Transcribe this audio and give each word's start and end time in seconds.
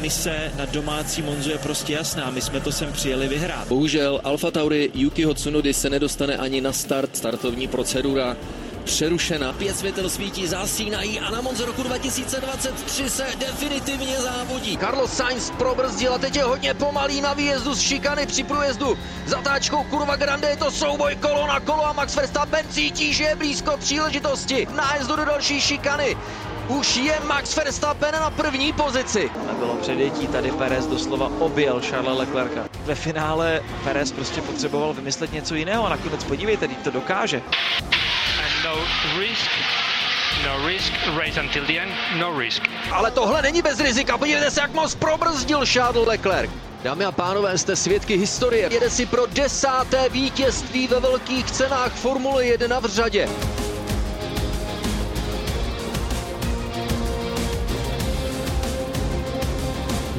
mise 0.00 0.52
na 0.56 0.64
domácí 0.64 1.22
Monzu 1.22 1.50
je 1.50 1.58
prostě 1.58 1.92
jasná. 1.92 2.30
My 2.30 2.40
jsme 2.40 2.60
to 2.60 2.72
sem 2.72 2.92
přijeli 2.92 3.28
vyhrát. 3.28 3.68
Bohužel 3.68 4.20
Alfa 4.24 4.50
Tauri 4.50 4.90
Yukiho 4.94 5.34
Tsunody 5.34 5.74
se 5.74 5.90
nedostane 5.90 6.36
ani 6.36 6.60
na 6.60 6.72
start. 6.72 7.16
Startovní 7.16 7.68
procedura 7.68 8.36
přerušena. 8.84 9.52
Pět 9.52 9.76
světel 9.76 10.10
svítí, 10.10 10.46
zasínají 10.46 11.20
a 11.20 11.30
na 11.30 11.40
Monze 11.40 11.66
roku 11.66 11.82
2023 11.82 13.10
se 13.10 13.26
definitivně 13.38 14.16
závodí. 14.16 14.78
Carlos 14.78 15.12
Sainz 15.12 15.50
probrzdil 15.50 16.14
a 16.14 16.18
teď 16.18 16.36
je 16.36 16.42
hodně 16.42 16.74
pomalý 16.74 17.20
na 17.20 17.34
výjezdu 17.34 17.74
z 17.74 17.80
šikany 17.80 18.26
při 18.26 18.44
průjezdu. 18.44 18.98
Zatáčkou 19.26 19.84
kurva 19.84 20.16
Grande 20.16 20.48
je 20.48 20.56
to 20.56 20.70
souboj 20.70 21.16
kolo 21.16 21.46
na 21.46 21.60
kolo 21.60 21.86
a 21.86 21.92
Max 21.92 22.16
Verstappen 22.16 22.66
cítí, 22.68 23.12
že 23.12 23.24
je 23.24 23.36
blízko 23.36 23.76
příležitosti. 23.76 24.66
Nájezdu 24.74 25.16
do 25.16 25.24
další 25.24 25.60
šikany. 25.60 26.16
Už 26.78 26.96
je 26.96 27.20
Max 27.26 27.56
Verstappen 27.56 28.12
na 28.12 28.30
první 28.30 28.72
pozici. 28.72 29.30
Nebylo 29.46 29.74
předjetí, 29.74 30.26
tady 30.26 30.52
Perez 30.52 30.86
doslova 30.86 31.30
objel 31.38 31.80
Charles 31.80 32.18
Leclerca. 32.18 32.60
Ve 32.84 32.94
finále 32.94 33.60
Perez 33.84 34.12
prostě 34.12 34.42
potřeboval 34.42 34.92
vymyslet 34.92 35.32
něco 35.32 35.54
jiného 35.54 35.86
a 35.86 35.88
nakonec 35.88 36.24
podívejte, 36.24 36.68
teď 36.68 36.78
to 36.78 36.90
dokáže 36.90 37.42
no 38.64 38.74
risk. 39.18 39.50
No 40.44 40.66
risk, 40.66 40.92
race 41.18 41.40
until 41.40 41.66
the 41.66 41.78
end, 41.78 41.92
no 42.18 42.38
risk. 42.38 42.62
Ale 42.92 43.10
tohle 43.10 43.42
není 43.42 43.62
bez 43.62 43.80
rizika, 43.80 44.18
podívejte 44.18 44.50
se, 44.50 44.60
jak 44.60 44.72
moc 44.72 44.94
probrzdil 44.94 45.66
Charles 45.66 46.06
Leclerc. 46.06 46.50
Dámy 46.82 47.04
a 47.04 47.12
pánové, 47.12 47.58
jste 47.58 47.76
svědky 47.76 48.16
historie. 48.16 48.68
Jede 48.72 48.90
si 48.90 49.06
pro 49.06 49.26
desáté 49.26 50.08
vítězství 50.08 50.86
ve 50.86 51.00
velkých 51.00 51.50
cenách 51.50 51.92
Formule 51.92 52.44
1 52.44 52.80
v 52.80 52.86
řadě. 52.86 53.28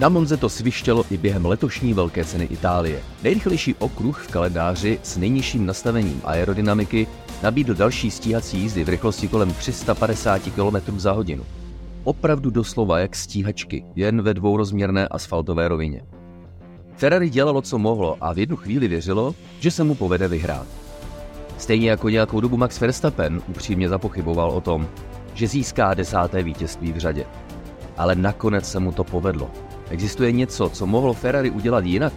Na 0.02 0.10
Monze 0.10 0.38
to 0.38 0.50
svištělo 0.50 1.04
i 1.12 1.18
během 1.18 1.46
letošní 1.46 1.94
velké 1.94 2.26
ceny 2.26 2.46
Itálie. 2.46 3.02
Nejrychlejší 3.24 3.76
okruh 3.76 4.24
v 4.24 4.32
kalendáři 4.32 5.00
s 5.04 5.18
nejnižším 5.18 5.66
nastavením 5.66 6.22
aerodynamiky 6.24 7.08
nabídl 7.44 7.74
další 7.74 8.12
stíhací 8.12 8.58
jízdy 8.58 8.84
v 8.84 8.90
rychlosti 8.90 9.28
kolem 9.28 9.54
350 9.54 10.42
km 10.42 11.00
za 11.00 11.12
hodinu. 11.12 11.44
Opravdu 12.04 12.50
doslova 12.50 13.00
jak 13.00 13.16
stíhačky, 13.16 13.86
jen 13.96 14.22
ve 14.22 14.34
dvourozměrné 14.34 15.08
asfaltové 15.08 15.68
rovině. 15.68 16.02
Ferrari 16.96 17.30
dělalo, 17.30 17.62
co 17.62 17.78
mohlo 17.78 18.18
a 18.22 18.34
v 18.34 18.40
jednu 18.40 18.56
chvíli 18.56 18.88
věřilo, 18.88 19.36
že 19.60 19.72
se 19.72 19.84
mu 19.84 19.96
povede 19.96 20.28
vyhrát. 20.28 20.68
Stejně 21.58 21.90
jako 21.90 22.10
nějakou 22.10 22.40
dobu 22.40 22.58
Max 22.58 22.80
Verstappen 22.80 23.42
upřímně 23.48 23.90
zapochyboval 23.90 24.52
o 24.52 24.62
tom, 24.62 24.88
že 25.34 25.48
získá 25.48 25.94
desáté 25.94 26.44
vítězství 26.44 26.92
v 26.94 26.98
řadě. 26.98 27.26
Ale 27.98 28.16
nakonec 28.16 28.72
se 28.72 28.80
mu 28.80 28.92
to 28.92 29.04
povedlo. 29.04 29.52
Existuje 29.92 30.32
něco, 30.32 30.70
co 30.70 30.86
mohlo 30.88 31.14
Ferrari 31.14 31.50
udělat 31.50 31.86
jinak, 31.86 32.14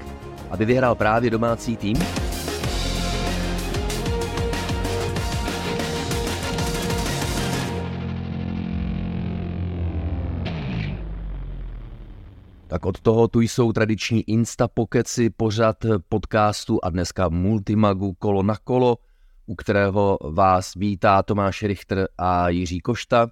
aby 0.51 0.65
vyhrál 0.65 0.95
právě 0.95 1.31
domácí 1.31 1.77
tým? 1.77 1.97
Tak 12.67 12.87
od 12.87 13.01
toho 13.01 13.29
tu 13.29 13.41
jsou 13.41 13.73
tradiční 13.73 14.23
instapokeci, 14.31 15.31
pořad 15.31 15.77
podcastu 16.09 16.85
a 16.85 16.91
dneska 16.91 17.29
Multimagu 17.29 18.15
kolo 18.19 18.43
na 18.43 18.57
kolo, 18.65 18.99
u 19.47 19.55
kterého 19.55 20.19
vás 20.23 20.75
vítá 20.75 21.23
Tomáš 21.23 21.63
Richter 21.63 22.09
a 22.19 22.49
Jiří 22.49 22.81
Košta. 22.81 23.31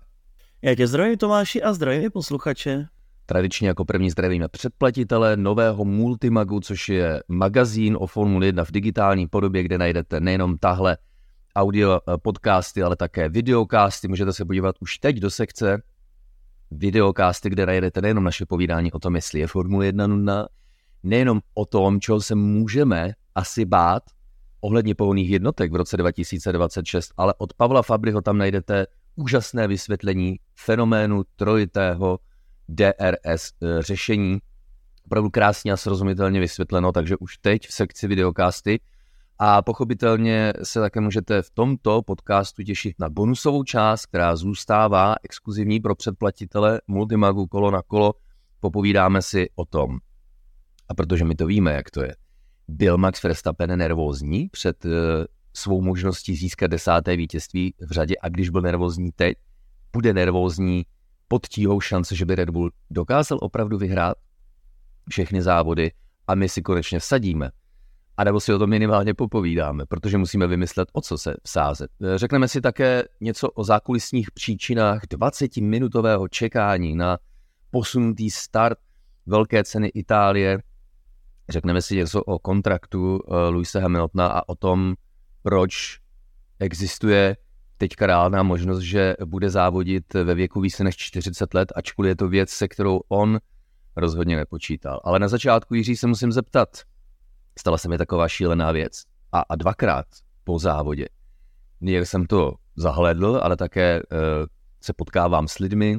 Já 0.63 0.75
tě 0.75 0.87
zdravím 0.87 1.19
Tomáši 1.19 1.63
a 1.63 1.73
zdravím 1.73 2.11
posluchače. 2.11 2.89
Tradičně 3.33 3.69
jako 3.69 3.85
první 3.85 4.11
zdravíme 4.11 4.49
předplatitele 4.49 5.37
nového 5.37 5.85
Multimagu, 5.85 6.61
což 6.61 6.89
je 6.89 7.23
magazín 7.29 7.97
o 8.01 8.07
Formule 8.07 8.47
1 8.47 8.65
v 8.65 8.71
digitální 8.71 9.29
podobě, 9.29 9.63
kde 9.63 9.79
najdete 9.79 10.21
nejenom 10.21 10.59
tahle 10.59 10.97
audio 11.57 12.01
podcasty, 12.23 12.83
ale 12.83 12.97
také 12.97 13.29
videokásty. 13.29 14.09
Můžete 14.09 14.33
se 14.33 14.45
podívat 14.45 14.77
už 14.81 14.99
teď 14.99 15.17
do 15.17 15.31
sekce 15.31 15.83
videokásty, 16.71 17.51
kde 17.51 17.67
najdete 17.67 18.03
nejenom 18.03 18.25
naše 18.25 18.47
povídání 18.47 18.93
o 18.93 18.99
tom, 18.99 19.15
jestli 19.17 19.41
je 19.41 19.47
Formule 19.47 19.87
1 19.87 20.07
nudná, 20.07 20.47
nejenom 21.03 21.41
o 21.55 21.67
tom, 21.67 22.01
čeho 22.01 22.21
se 22.21 22.35
můžeme 22.35 23.13
asi 23.35 23.65
bát 23.65 24.03
ohledně 24.61 24.95
pohonných 24.95 25.31
jednotek 25.31 25.73
v 25.73 25.77
roce 25.77 25.97
2026, 25.97 27.13
ale 27.17 27.35
od 27.39 27.55
Pavla 27.55 27.83
Fabriho 27.83 28.21
tam 28.23 28.39
najdete 28.39 28.87
úžasné 29.17 29.69
vysvětlení 29.69 30.37
fenoménu 30.55 31.23
trojitého 31.37 32.19
DRS 32.75 33.53
e, 33.63 33.83
řešení. 33.83 34.39
Opravdu 35.07 35.31
krásně 35.31 35.73
a 35.73 35.77
srozumitelně 35.77 36.41
vysvětleno, 36.41 36.93
takže 36.93 37.17
už 37.17 37.39
teď 37.39 37.69
v 37.69 37.73
sekci 37.73 38.07
videokásty 38.07 38.81
a 39.39 39.63
pochopitelně 39.63 40.53
se 40.63 40.81
také 40.81 41.01
můžete 41.01 41.43
v 41.43 41.51
tomto 41.51 42.03
podcastu 42.03 42.63
těšit 42.63 42.95
na 42.99 43.09
bonusovou 43.09 43.65
část, 43.65 44.07
která 44.07 44.37
zůstává 44.37 45.15
exkluzivní 45.23 45.81
pro 45.81 45.95
předplatitele 45.95 46.81
Multimagu 46.87 47.47
kolo 47.47 47.71
na 47.71 47.83
kolo. 47.83 48.15
Popovídáme 48.61 49.23
si 49.23 49.51
o 49.55 49.65
tom. 49.65 49.99
A 50.89 50.95
protože 50.95 51.25
my 51.25 51.35
to 51.35 51.47
víme, 51.47 51.73
jak 51.73 51.91
to 51.91 52.03
je. 52.03 52.17
Byl 52.69 52.99
Max 52.99 53.23
Verstappen 53.23 53.79
nervózní 53.79 54.49
před 54.49 54.85
uh, 54.85 54.91
svou 55.57 55.83
možností 55.83 56.37
získat 56.37 56.67
desáté 56.67 57.17
vítězství 57.17 57.75
v 57.81 57.91
řadě 57.91 58.15
a 58.23 58.29
když 58.29 58.51
byl 58.51 58.61
nervózní 58.61 59.11
teď, 59.17 59.37
bude 59.93 60.15
nervózní 60.15 60.85
pod 61.33 61.47
tíhou 61.47 61.81
šance, 61.81 62.17
že 62.17 62.27
by 62.27 62.35
Red 62.35 62.51
Bull 62.51 62.71
dokázal 62.91 63.39
opravdu 63.41 63.79
vyhrát 63.79 64.17
všechny 65.11 65.43
závody 65.43 65.93
a 66.27 66.35
my 66.35 66.49
si 66.49 66.63
konečně 66.63 66.99
vsadíme 66.99 67.51
a 68.17 68.25
nebo 68.25 68.41
si 68.41 68.53
o 68.53 68.59
tom 68.59 68.71
minimálně 68.71 69.15
popovídáme, 69.15 69.87
protože 69.87 70.19
musíme 70.19 70.47
vymyslet, 70.47 70.89
o 70.93 71.01
co 71.01 71.19
se 71.19 71.35
vsázet. 71.43 71.91
Řekneme 72.17 72.49
si 72.49 72.61
také 72.61 73.05
něco 73.21 73.51
o 73.51 73.65
zákulisních 73.65 74.31
příčinách 74.31 75.03
20-minutového 75.03 76.29
čekání 76.29 76.97
na 76.97 77.19
posunutý 77.71 78.31
start 78.31 78.79
velké 79.27 79.65
ceny 79.65 79.89
Itálie. 79.89 80.59
Řekneme 81.49 81.83
si 81.83 81.97
něco 81.97 82.23
o 82.23 82.39
kontraktu 82.39 83.19
uh, 83.19 83.37
Luisa 83.51 83.81
Hamiltona 83.81 84.27
a 84.27 84.49
o 84.49 84.55
tom, 84.55 84.95
proč 85.43 85.99
existuje 86.59 87.37
teďka 87.83 88.07
reálná 88.07 88.43
možnost, 88.43 88.81
že 88.81 89.15
bude 89.25 89.51
závodit 89.51 90.15
ve 90.15 90.35
věku 90.35 90.61
více 90.61 90.85
než 90.85 90.97
40 90.97 91.55
let, 91.55 91.73
ačkoliv 91.77 92.09
je 92.09 92.17
to 92.17 92.29
věc, 92.29 92.51
se 92.51 92.69
kterou 92.69 93.01
on 93.09 93.39
rozhodně 93.97 94.37
nepočítal. 94.37 95.01
Ale 95.05 95.19
na 95.19 95.29
začátku, 95.29 95.75
Jiří, 95.75 95.97
se 95.97 96.07
musím 96.07 96.33
zeptat, 96.33 96.69
stala 97.59 97.79
se 97.79 97.89
mi 97.89 97.99
taková 97.99 98.29
šílená 98.29 98.73
věc. 98.73 99.03
A, 99.33 99.41
a 99.41 99.57
dvakrát 99.57 100.07
po 100.45 100.59
závodě. 100.59 101.07
Jak 101.81 102.07
jsem 102.07 102.27
to 102.27 102.55
zahledl, 102.77 103.41
ale 103.43 103.57
také 103.57 104.03
uh, 104.03 104.19
se 104.81 104.93
potkávám 104.93 105.49
s 105.49 105.59
lidmi, 105.59 105.99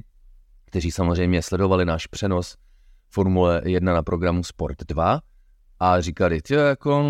kteří 0.65 0.91
samozřejmě 0.91 1.41
sledovali 1.41 1.85
náš 1.85 2.07
přenos 2.07 2.55
Formule 3.09 3.61
1 3.65 3.93
na 3.93 4.03
programu 4.03 4.43
Sport 4.43 4.83
2 4.87 5.21
a 5.79 6.01
říkali, 6.01 6.39
jako 6.49 7.03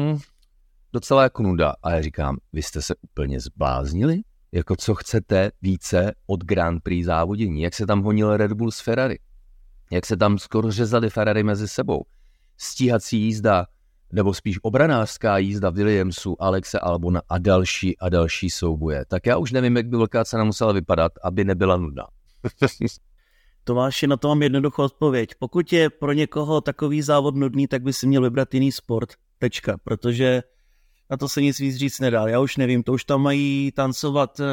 docela 0.93 1.23
jako 1.23 1.43
nuda. 1.43 1.73
A 1.83 1.91
já 1.91 2.01
říkám, 2.01 2.37
vy 2.53 2.61
jste 2.61 2.81
se 2.81 2.95
úplně 3.01 3.39
zbláznili? 3.39 4.21
Jako 4.55 4.75
co 4.75 4.95
chcete 4.95 5.51
více 5.61 6.13
od 6.27 6.43
Grand 6.43 6.83
Prix 6.83 7.05
závodění? 7.05 7.61
Jak 7.61 7.73
se 7.73 7.85
tam 7.85 8.01
honil 8.03 8.37
Red 8.37 8.53
Bull 8.53 8.71
s 8.71 8.79
Ferrari? 8.79 9.19
Jak 9.91 10.05
se 10.05 10.17
tam 10.17 10.37
skoro 10.37 10.71
řezali 10.71 11.09
Ferrari 11.09 11.43
mezi 11.43 11.67
sebou? 11.67 12.03
Stíhací 12.57 13.21
jízda, 13.21 13.65
nebo 14.11 14.33
spíš 14.33 14.59
obranářská 14.61 15.37
jízda 15.37 15.69
Williamsu, 15.69 16.41
Alexe 16.41 16.79
Albona 16.79 17.21
a 17.29 17.37
další 17.37 17.97
a 17.97 18.09
další 18.09 18.49
souboje. 18.49 19.05
Tak 19.07 19.25
já 19.25 19.37
už 19.37 19.51
nevím, 19.51 19.77
jak 19.77 19.87
by 19.87 19.97
velká 19.97 20.25
cena 20.25 20.43
musela 20.43 20.73
vypadat, 20.73 21.11
aby 21.23 21.43
nebyla 21.43 21.77
nudná. 21.77 22.07
Tomáši, 23.63 24.07
na 24.07 24.17
to 24.17 24.27
mám 24.27 24.41
jednoduchou 24.41 24.83
odpověď. 24.83 25.29
Pokud 25.39 25.73
je 25.73 25.89
pro 25.89 26.13
někoho 26.13 26.61
takový 26.61 27.01
závod 27.01 27.35
nudný, 27.35 27.67
tak 27.67 27.81
by 27.81 27.93
si 27.93 28.07
měl 28.07 28.21
vybrat 28.21 28.53
jiný 28.53 28.71
sport. 28.71 29.09
Tečka. 29.39 29.77
Protože 29.83 30.43
na 31.13 31.17
to 31.17 31.29
se 31.29 31.41
nic 31.41 31.59
víc 31.59 31.75
říct 31.75 31.99
nedá. 31.99 32.27
Já 32.27 32.39
už 32.39 32.57
nevím, 32.57 32.83
to 32.83 32.93
už 32.93 33.03
tam 33.03 33.21
mají 33.21 33.71
tancovat 33.71 34.39
eh, 34.39 34.43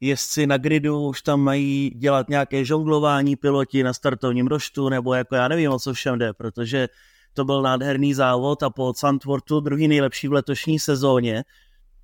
jezdci 0.00 0.46
na 0.46 0.56
gridu, 0.56 1.08
už 1.08 1.22
tam 1.22 1.40
mají 1.40 1.90
dělat 1.96 2.28
nějaké 2.28 2.64
žonglování 2.64 3.36
piloti 3.36 3.82
na 3.82 3.92
startovním 3.92 4.46
roštu, 4.46 4.88
nebo 4.88 5.14
jako 5.14 5.34
já 5.34 5.48
nevím, 5.48 5.70
o 5.70 5.78
co 5.78 5.92
všem 5.92 6.18
jde, 6.18 6.32
protože 6.32 6.88
to 7.32 7.44
byl 7.44 7.62
nádherný 7.62 8.14
závod 8.14 8.62
a 8.62 8.70
po 8.70 8.92
Sandwortu 8.96 9.60
druhý 9.60 9.88
nejlepší 9.88 10.28
v 10.28 10.32
letošní 10.32 10.78
sezóně. 10.78 11.44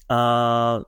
A 0.08 0.80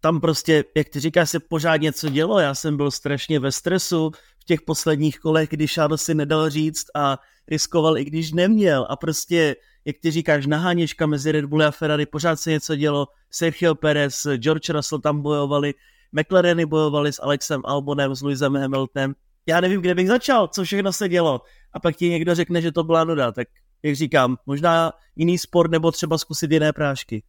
tam 0.00 0.20
prostě, 0.20 0.64
jak 0.76 0.88
ty 0.88 1.00
říkáš, 1.00 1.30
se 1.30 1.40
pořád 1.40 1.76
něco 1.76 2.08
dělo. 2.08 2.38
Já 2.38 2.54
jsem 2.54 2.76
byl 2.76 2.90
strašně 2.90 3.40
ve 3.40 3.52
stresu 3.52 4.10
v 4.40 4.44
těch 4.44 4.60
posledních 4.62 5.18
kolech, 5.18 5.48
když 5.48 5.72
Charles 5.72 6.02
si 6.02 6.14
nedal 6.14 6.50
říct 6.50 6.86
a 6.94 7.18
riskoval, 7.48 7.98
i 7.98 8.04
když 8.04 8.32
neměl. 8.32 8.86
A 8.90 8.96
prostě, 8.96 9.56
jak 9.84 9.96
ty 10.02 10.10
říkáš, 10.10 10.46
naháněčka 10.46 11.06
mezi 11.06 11.32
Red 11.32 11.44
Bull 11.44 11.62
a 11.62 11.70
Ferrari, 11.70 12.06
pořád 12.06 12.40
se 12.40 12.50
něco 12.50 12.76
dělo. 12.76 13.06
Sergio 13.30 13.74
Perez, 13.74 14.26
George 14.36 14.70
Russell 14.70 15.00
tam 15.00 15.22
bojovali, 15.22 15.74
McLareny 16.12 16.66
bojovali 16.66 17.12
s 17.12 17.22
Alexem 17.22 17.60
Albonem, 17.64 18.14
s 18.14 18.22
Lewisem 18.22 18.56
Hamiltonem 18.56 19.14
já 19.46 19.60
nevím, 19.60 19.80
kde 19.80 19.94
bych 19.94 20.08
začal, 20.08 20.48
co 20.48 20.64
všechno 20.64 20.92
se 20.92 21.08
dělo. 21.08 21.40
a 21.72 21.80
pak 21.80 21.96
ti 21.96 22.08
někdo 22.08 22.34
řekne, 22.34 22.62
že 22.62 22.72
to 22.72 22.84
byla 22.84 23.04
nuda, 23.04 23.32
tak 23.32 23.48
jak 23.82 23.96
říkám, 23.96 24.36
možná 24.46 24.92
jiný 25.16 25.38
sport 25.38 25.70
nebo 25.70 25.92
třeba 25.92 26.18
zkusit 26.18 26.50
jiné 26.50 26.72
prášky. 26.72 27.22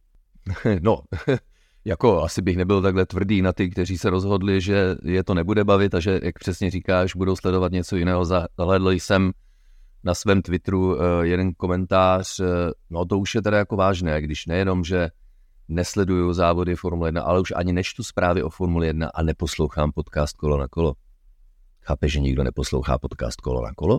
No, 0.80 1.02
jako 1.84 2.22
asi 2.22 2.42
bych 2.42 2.56
nebyl 2.56 2.82
takhle 2.82 3.06
tvrdý 3.06 3.42
na 3.42 3.52
ty, 3.52 3.70
kteří 3.70 3.98
se 3.98 4.10
rozhodli, 4.10 4.60
že 4.60 4.96
je 5.02 5.24
to 5.24 5.34
nebude 5.34 5.64
bavit 5.64 5.94
a 5.94 6.00
že, 6.00 6.20
jak 6.22 6.38
přesně 6.38 6.70
říkáš, 6.70 7.14
budou 7.14 7.36
sledovat 7.36 7.72
něco 7.72 7.96
jiného. 7.96 8.24
Zahledl 8.24 8.90
jsem 8.90 9.32
na 10.04 10.14
svém 10.14 10.42
Twitteru 10.42 10.96
eh, 10.96 11.26
jeden 11.26 11.52
komentář, 11.54 12.40
eh, 12.40 12.44
no 12.90 13.04
to 13.04 13.18
už 13.18 13.34
je 13.34 13.42
teda 13.42 13.58
jako 13.58 13.76
vážné, 13.76 14.22
když 14.22 14.46
nejenom, 14.46 14.84
že 14.84 15.10
nesleduju 15.68 16.32
závody 16.32 16.76
Formule 16.76 17.08
1, 17.08 17.22
ale 17.22 17.40
už 17.40 17.52
ani 17.56 17.72
nečtu 17.72 18.02
zprávy 18.02 18.42
o 18.42 18.50
Formule 18.50 18.86
1 18.86 19.10
a 19.14 19.22
neposlouchám 19.22 19.92
podcast 19.92 20.36
Kolo 20.36 20.58
na 20.58 20.68
kolo. 20.68 20.94
Chápe, 21.80 22.08
že 22.08 22.20
nikdo 22.20 22.44
neposlouchá 22.44 22.98
podcast 22.98 23.40
Kolo 23.40 23.62
na 23.62 23.72
kolo? 23.74 23.98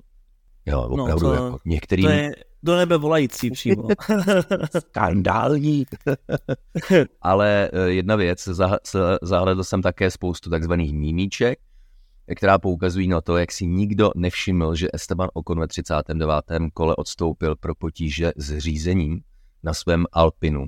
Jo, 0.65 0.87
no, 0.95 1.03
opravdu, 1.03 1.27
no 1.27 1.35
to, 1.37 1.43
jako 1.43 1.57
některým... 1.65 2.05
To 2.05 2.11
je 2.11 2.35
do 2.63 2.77
nebe 2.77 2.97
volající 2.97 3.51
přímo. 3.51 3.87
Skandální. 4.79 5.85
Ale 7.21 7.69
eh, 7.73 7.89
jedna 7.89 8.15
věc, 8.15 8.49
zahledl 9.21 9.63
jsem 9.63 9.81
také 9.81 10.11
spoustu 10.11 10.49
takzvaných 10.49 10.93
mímíček, 10.93 11.59
která 12.35 12.59
poukazují 12.59 13.07
na 13.07 13.21
to, 13.21 13.37
jak 13.37 13.51
si 13.51 13.65
nikdo 13.65 14.11
nevšiml, 14.15 14.75
že 14.75 14.87
Esteban 14.93 15.29
Ocon 15.33 15.59
ve 15.59 15.67
39. 15.67 16.35
kole 16.73 16.95
odstoupil 16.95 17.55
pro 17.55 17.75
potíže 17.75 18.31
s 18.35 18.57
řízením 18.57 19.21
na 19.63 19.73
svém 19.73 20.05
Alpinu. 20.11 20.65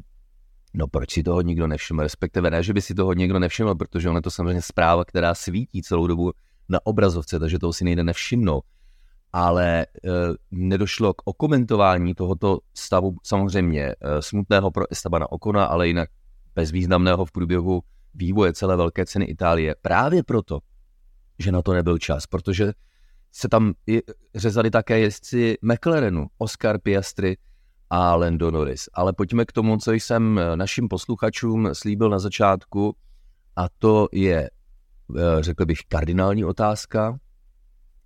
No 0.73 0.87
proč 0.87 1.11
si 1.11 1.23
toho 1.23 1.41
nikdo 1.41 1.67
nevšiml? 1.67 2.01
Respektive 2.01 2.51
ne, 2.51 2.63
že 2.63 2.73
by 2.73 2.81
si 2.81 2.95
toho 2.95 3.13
někdo 3.13 3.39
nevšiml, 3.39 3.75
protože 3.75 4.09
on 4.09 4.15
je 4.15 4.21
to 4.21 4.31
samozřejmě 4.31 4.61
zpráva, 4.61 5.05
která 5.05 5.35
svítí 5.35 5.81
celou 5.81 6.07
dobu 6.07 6.31
na 6.69 6.79
obrazovce, 6.83 7.39
takže 7.39 7.59
toho 7.59 7.73
si 7.73 7.83
nejde 7.83 8.03
nevšimnout 8.03 8.63
ale 9.35 9.81
e, 9.81 9.85
nedošlo 10.51 11.13
k 11.13 11.21
okomentování 11.25 12.15
tohoto 12.15 12.59
stavu 12.73 13.17
samozřejmě 13.23 13.83
e, 13.83 13.95
smutného 14.21 14.71
pro 14.71 14.91
Estabana 14.91 15.31
Okona, 15.31 15.65
ale 15.65 15.87
jinak 15.87 16.09
bezvýznamného 16.55 17.25
v 17.25 17.31
průběhu 17.31 17.81
vývoje 18.13 18.53
celé 18.53 18.77
velké 18.77 19.05
ceny 19.05 19.25
Itálie. 19.25 19.75
Právě 19.81 20.23
proto, 20.23 20.59
že 21.39 21.51
na 21.51 21.61
to 21.61 21.73
nebyl 21.73 21.97
čas, 21.97 22.27
protože 22.27 22.73
se 23.31 23.49
tam 23.49 23.73
řezali 24.35 24.71
také 24.71 24.99
jezdci 24.99 25.57
McLarenu, 25.61 26.27
Oscar 26.37 26.79
Piastri 26.79 27.37
a 27.89 28.15
Lando 28.15 28.51
Norris. 28.51 28.89
Ale 28.93 29.13
pojďme 29.13 29.45
k 29.45 29.51
tomu, 29.51 29.77
co 29.77 29.91
jsem 29.91 30.39
e, 30.39 30.55
našim 30.55 30.87
posluchačům 30.87 31.69
slíbil 31.73 32.09
na 32.09 32.19
začátku, 32.19 32.95
a 33.55 33.67
to 33.79 34.07
je, 34.11 34.49
řekl 35.39 35.65
bych, 35.65 35.79
kardinální 35.87 36.45
otázka, 36.45 37.19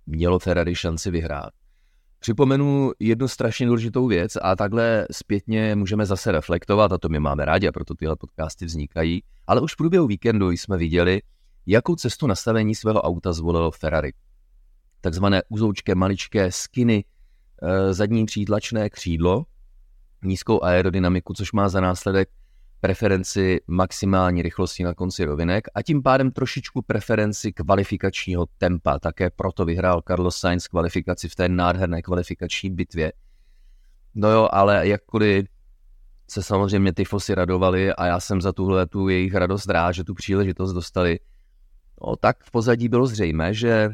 mělo 0.06 0.38
Ferrari 0.38 0.74
šanci 0.74 1.10
vyhrát. 1.10 1.50
Připomenu 2.18 2.92
jednu 2.98 3.28
strašně 3.28 3.66
důležitou 3.66 4.06
věc 4.06 4.36
a 4.42 4.56
takhle 4.56 5.06
zpětně 5.12 5.74
můžeme 5.74 6.06
zase 6.06 6.32
reflektovat, 6.32 6.92
a 6.92 6.98
to 6.98 7.08
my 7.08 7.20
máme 7.20 7.44
rádi 7.44 7.68
a 7.68 7.72
proto 7.72 7.94
tyhle 7.94 8.16
podcasty 8.16 8.64
vznikají, 8.64 9.22
ale 9.46 9.60
už 9.60 9.72
v 9.72 9.76
průběhu 9.76 10.06
víkendu 10.06 10.50
jsme 10.50 10.76
viděli, 10.76 11.22
jakou 11.66 11.96
cestu 11.96 12.26
nastavení 12.26 12.74
svého 12.74 13.02
auta 13.02 13.32
zvolilo 13.32 13.70
Ferrari. 13.70 14.12
Takzvané 15.00 15.42
uzoučké, 15.48 15.94
maličké 15.94 16.52
skiny, 16.52 17.04
eh, 17.62 17.94
zadní 17.94 18.26
přítlačné 18.26 18.90
křídlo, 18.90 19.44
nízkou 20.24 20.62
aerodynamiku, 20.62 21.34
což 21.34 21.52
má 21.52 21.68
za 21.68 21.80
následek 21.80 22.28
preferenci 22.80 23.60
maximální 23.66 24.42
rychlosti 24.42 24.84
na 24.84 24.94
konci 24.94 25.24
rovinek 25.24 25.68
a 25.74 25.82
tím 25.82 26.02
pádem 26.02 26.30
trošičku 26.30 26.82
preferenci 26.82 27.52
kvalifikačního 27.52 28.46
tempa. 28.58 28.98
Také 28.98 29.30
proto 29.30 29.64
vyhrál 29.64 30.02
Carlos 30.08 30.36
Sainz 30.36 30.68
kvalifikaci 30.68 31.28
v 31.28 31.34
té 31.34 31.48
nádherné 31.48 32.02
kvalifikační 32.02 32.70
bitvě. 32.70 33.12
No 34.14 34.30
jo, 34.30 34.48
ale 34.52 34.88
jakkoliv 34.88 35.46
se 36.30 36.42
samozřejmě 36.42 36.92
ty 36.92 37.04
fosy 37.04 37.34
radovali 37.34 37.92
a 37.92 38.06
já 38.06 38.20
jsem 38.20 38.40
za 38.40 38.52
tuhle 38.52 38.86
tu 38.86 39.08
jejich 39.08 39.34
radost 39.34 39.68
rád, 39.68 39.92
že 39.92 40.04
tu 40.04 40.14
příležitost 40.14 40.72
dostali, 40.72 41.18
no, 42.06 42.16
tak 42.16 42.44
v 42.44 42.50
pozadí 42.50 42.88
bylo 42.88 43.06
zřejmé, 43.06 43.54
že 43.54 43.90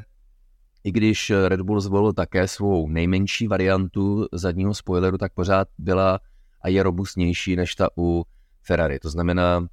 i 0.84 0.92
když 0.92 1.32
Red 1.48 1.60
Bull 1.60 1.80
zvolil 1.80 2.12
také 2.12 2.48
svou 2.48 2.88
nejmenší 2.88 3.48
variantu 3.48 4.26
zadního 4.32 4.74
spoileru, 4.74 5.18
tak 5.18 5.32
pořád 5.32 5.68
byla 5.78 6.20
a 6.62 6.68
je 6.68 6.82
robustnější 6.82 7.56
než 7.56 7.74
ta 7.74 7.88
u 7.98 8.24
Ferrari. 8.66 8.98
To 8.98 9.10
znamená, 9.10 9.66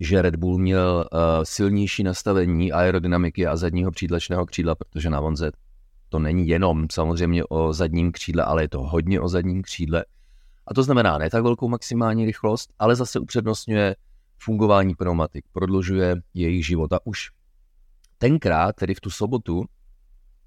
že 0.00 0.22
Red 0.22 0.36
Bull 0.36 0.58
měl 0.58 1.04
uh, 1.12 1.20
silnější 1.42 2.02
nastavení 2.02 2.72
aerodynamiky 2.72 3.46
a 3.46 3.56
zadního 3.56 3.90
přídlečného 3.90 4.46
křídla, 4.46 4.74
protože 4.74 5.10
na 5.10 5.20
Vonze 5.20 5.50
to 6.08 6.18
není 6.18 6.48
jenom 6.48 6.86
samozřejmě 6.92 7.44
o 7.44 7.72
zadním 7.72 8.12
křídle, 8.12 8.44
ale 8.44 8.62
je 8.62 8.68
to 8.68 8.82
hodně 8.82 9.20
o 9.20 9.28
zadním 9.28 9.62
křídle. 9.62 10.04
A 10.66 10.74
to 10.74 10.82
znamená 10.82 11.18
ne 11.18 11.30
tak 11.30 11.42
velkou 11.42 11.68
maximální 11.68 12.26
rychlost, 12.26 12.70
ale 12.78 12.96
zase 12.96 13.20
upřednostňuje 13.20 13.96
fungování 14.38 14.94
pneumatik, 14.94 15.44
prodlužuje 15.52 16.16
jejich 16.34 16.66
život. 16.66 16.92
A 16.92 17.06
už 17.06 17.30
tenkrát, 18.18 18.76
tedy 18.76 18.94
v 18.94 19.00
tu 19.00 19.10
sobotu, 19.10 19.64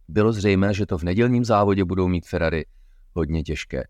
bylo 0.07 0.33
zřejmé, 0.33 0.73
že 0.73 0.85
to 0.85 0.97
v 0.97 1.03
nedělním 1.03 1.45
závodě 1.45 1.85
budou 1.85 2.07
mít 2.07 2.27
Ferrari 2.27 2.65
hodně 3.13 3.43
těžké. 3.43 3.83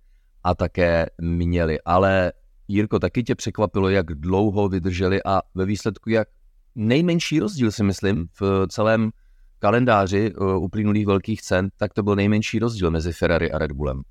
A 0.44 0.56
také 0.56 1.06
měli. 1.22 1.82
Ale 1.82 2.32
Jirko, 2.68 3.00
taky 3.00 3.24
tě 3.24 3.36
překvapilo, 3.36 3.90
jak 3.90 4.06
dlouho 4.06 4.70
vydrželi 4.70 5.24
a 5.26 5.42
ve 5.56 5.66
výsledku 5.66 6.10
jak 6.10 6.28
nejmenší 6.76 7.40
rozdíl 7.40 7.72
si 7.72 7.84
myslím 7.84 8.28
v 8.40 8.68
celém 8.68 9.12
kalendáři 9.60 10.34
uh, 10.36 10.64
uplynulých 10.64 11.06
velkých 11.06 11.42
cen, 11.42 11.70
tak 11.78 11.94
to 11.94 12.04
byl 12.04 12.16
nejmenší 12.16 12.60
rozdíl 12.60 12.92
mezi 12.92 13.14
Ferrari 13.14 13.52
a 13.52 13.58
Red 13.58 13.72
Bullem. 13.72 14.02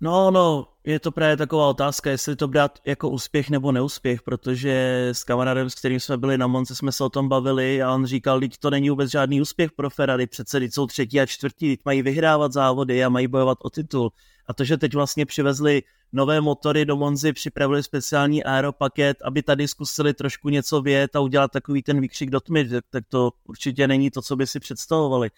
No, 0.00 0.30
no, 0.30 0.68
je 0.84 1.00
to 1.00 1.12
právě 1.12 1.36
taková 1.36 1.68
otázka, 1.68 2.10
jestli 2.10 2.36
to 2.36 2.48
brát 2.48 2.78
jako 2.86 3.08
úspěch 3.08 3.50
nebo 3.50 3.72
neúspěch, 3.72 4.22
protože 4.22 5.08
s 5.12 5.24
kamarádem, 5.24 5.70
s 5.70 5.74
kterým 5.74 6.00
jsme 6.00 6.16
byli 6.16 6.38
na 6.38 6.46
Monce, 6.46 6.74
jsme 6.74 6.92
se 6.92 7.04
o 7.04 7.08
tom 7.08 7.28
bavili 7.28 7.82
a 7.82 7.94
on 7.94 8.06
říkal, 8.06 8.42
že 8.42 8.48
to 8.60 8.70
není 8.70 8.90
vůbec 8.90 9.10
žádný 9.10 9.40
úspěch 9.40 9.72
pro 9.72 9.90
Ferrari, 9.90 10.26
přece 10.26 10.58
jsou 10.58 10.86
třetí 10.86 11.20
a 11.20 11.26
čtvrtí, 11.26 11.76
teď 11.76 11.84
mají 11.84 12.02
vyhrávat 12.02 12.52
závody 12.52 13.04
a 13.04 13.08
mají 13.08 13.28
bojovat 13.28 13.58
o 13.62 13.70
titul. 13.70 14.12
A 14.46 14.54
to, 14.54 14.64
že 14.64 14.76
teď 14.76 14.94
vlastně 14.94 15.26
přivezli 15.26 15.82
nové 16.12 16.40
motory 16.40 16.84
do 16.84 16.96
Monzy, 16.96 17.32
připravili 17.32 17.82
speciální 17.82 18.44
aeropaket, 18.44 19.16
aby 19.22 19.42
tady 19.42 19.68
zkusili 19.68 20.14
trošku 20.14 20.48
něco 20.48 20.82
vět 20.82 21.16
a 21.16 21.20
udělat 21.20 21.50
takový 21.50 21.82
ten 21.82 22.00
výkřik 22.00 22.30
do 22.30 22.40
tmy, 22.40 22.68
tak 22.90 23.04
to 23.08 23.30
určitě 23.44 23.88
není 23.88 24.10
to, 24.10 24.22
co 24.22 24.36
by 24.36 24.46
si 24.46 24.60
představovali. 24.60 25.30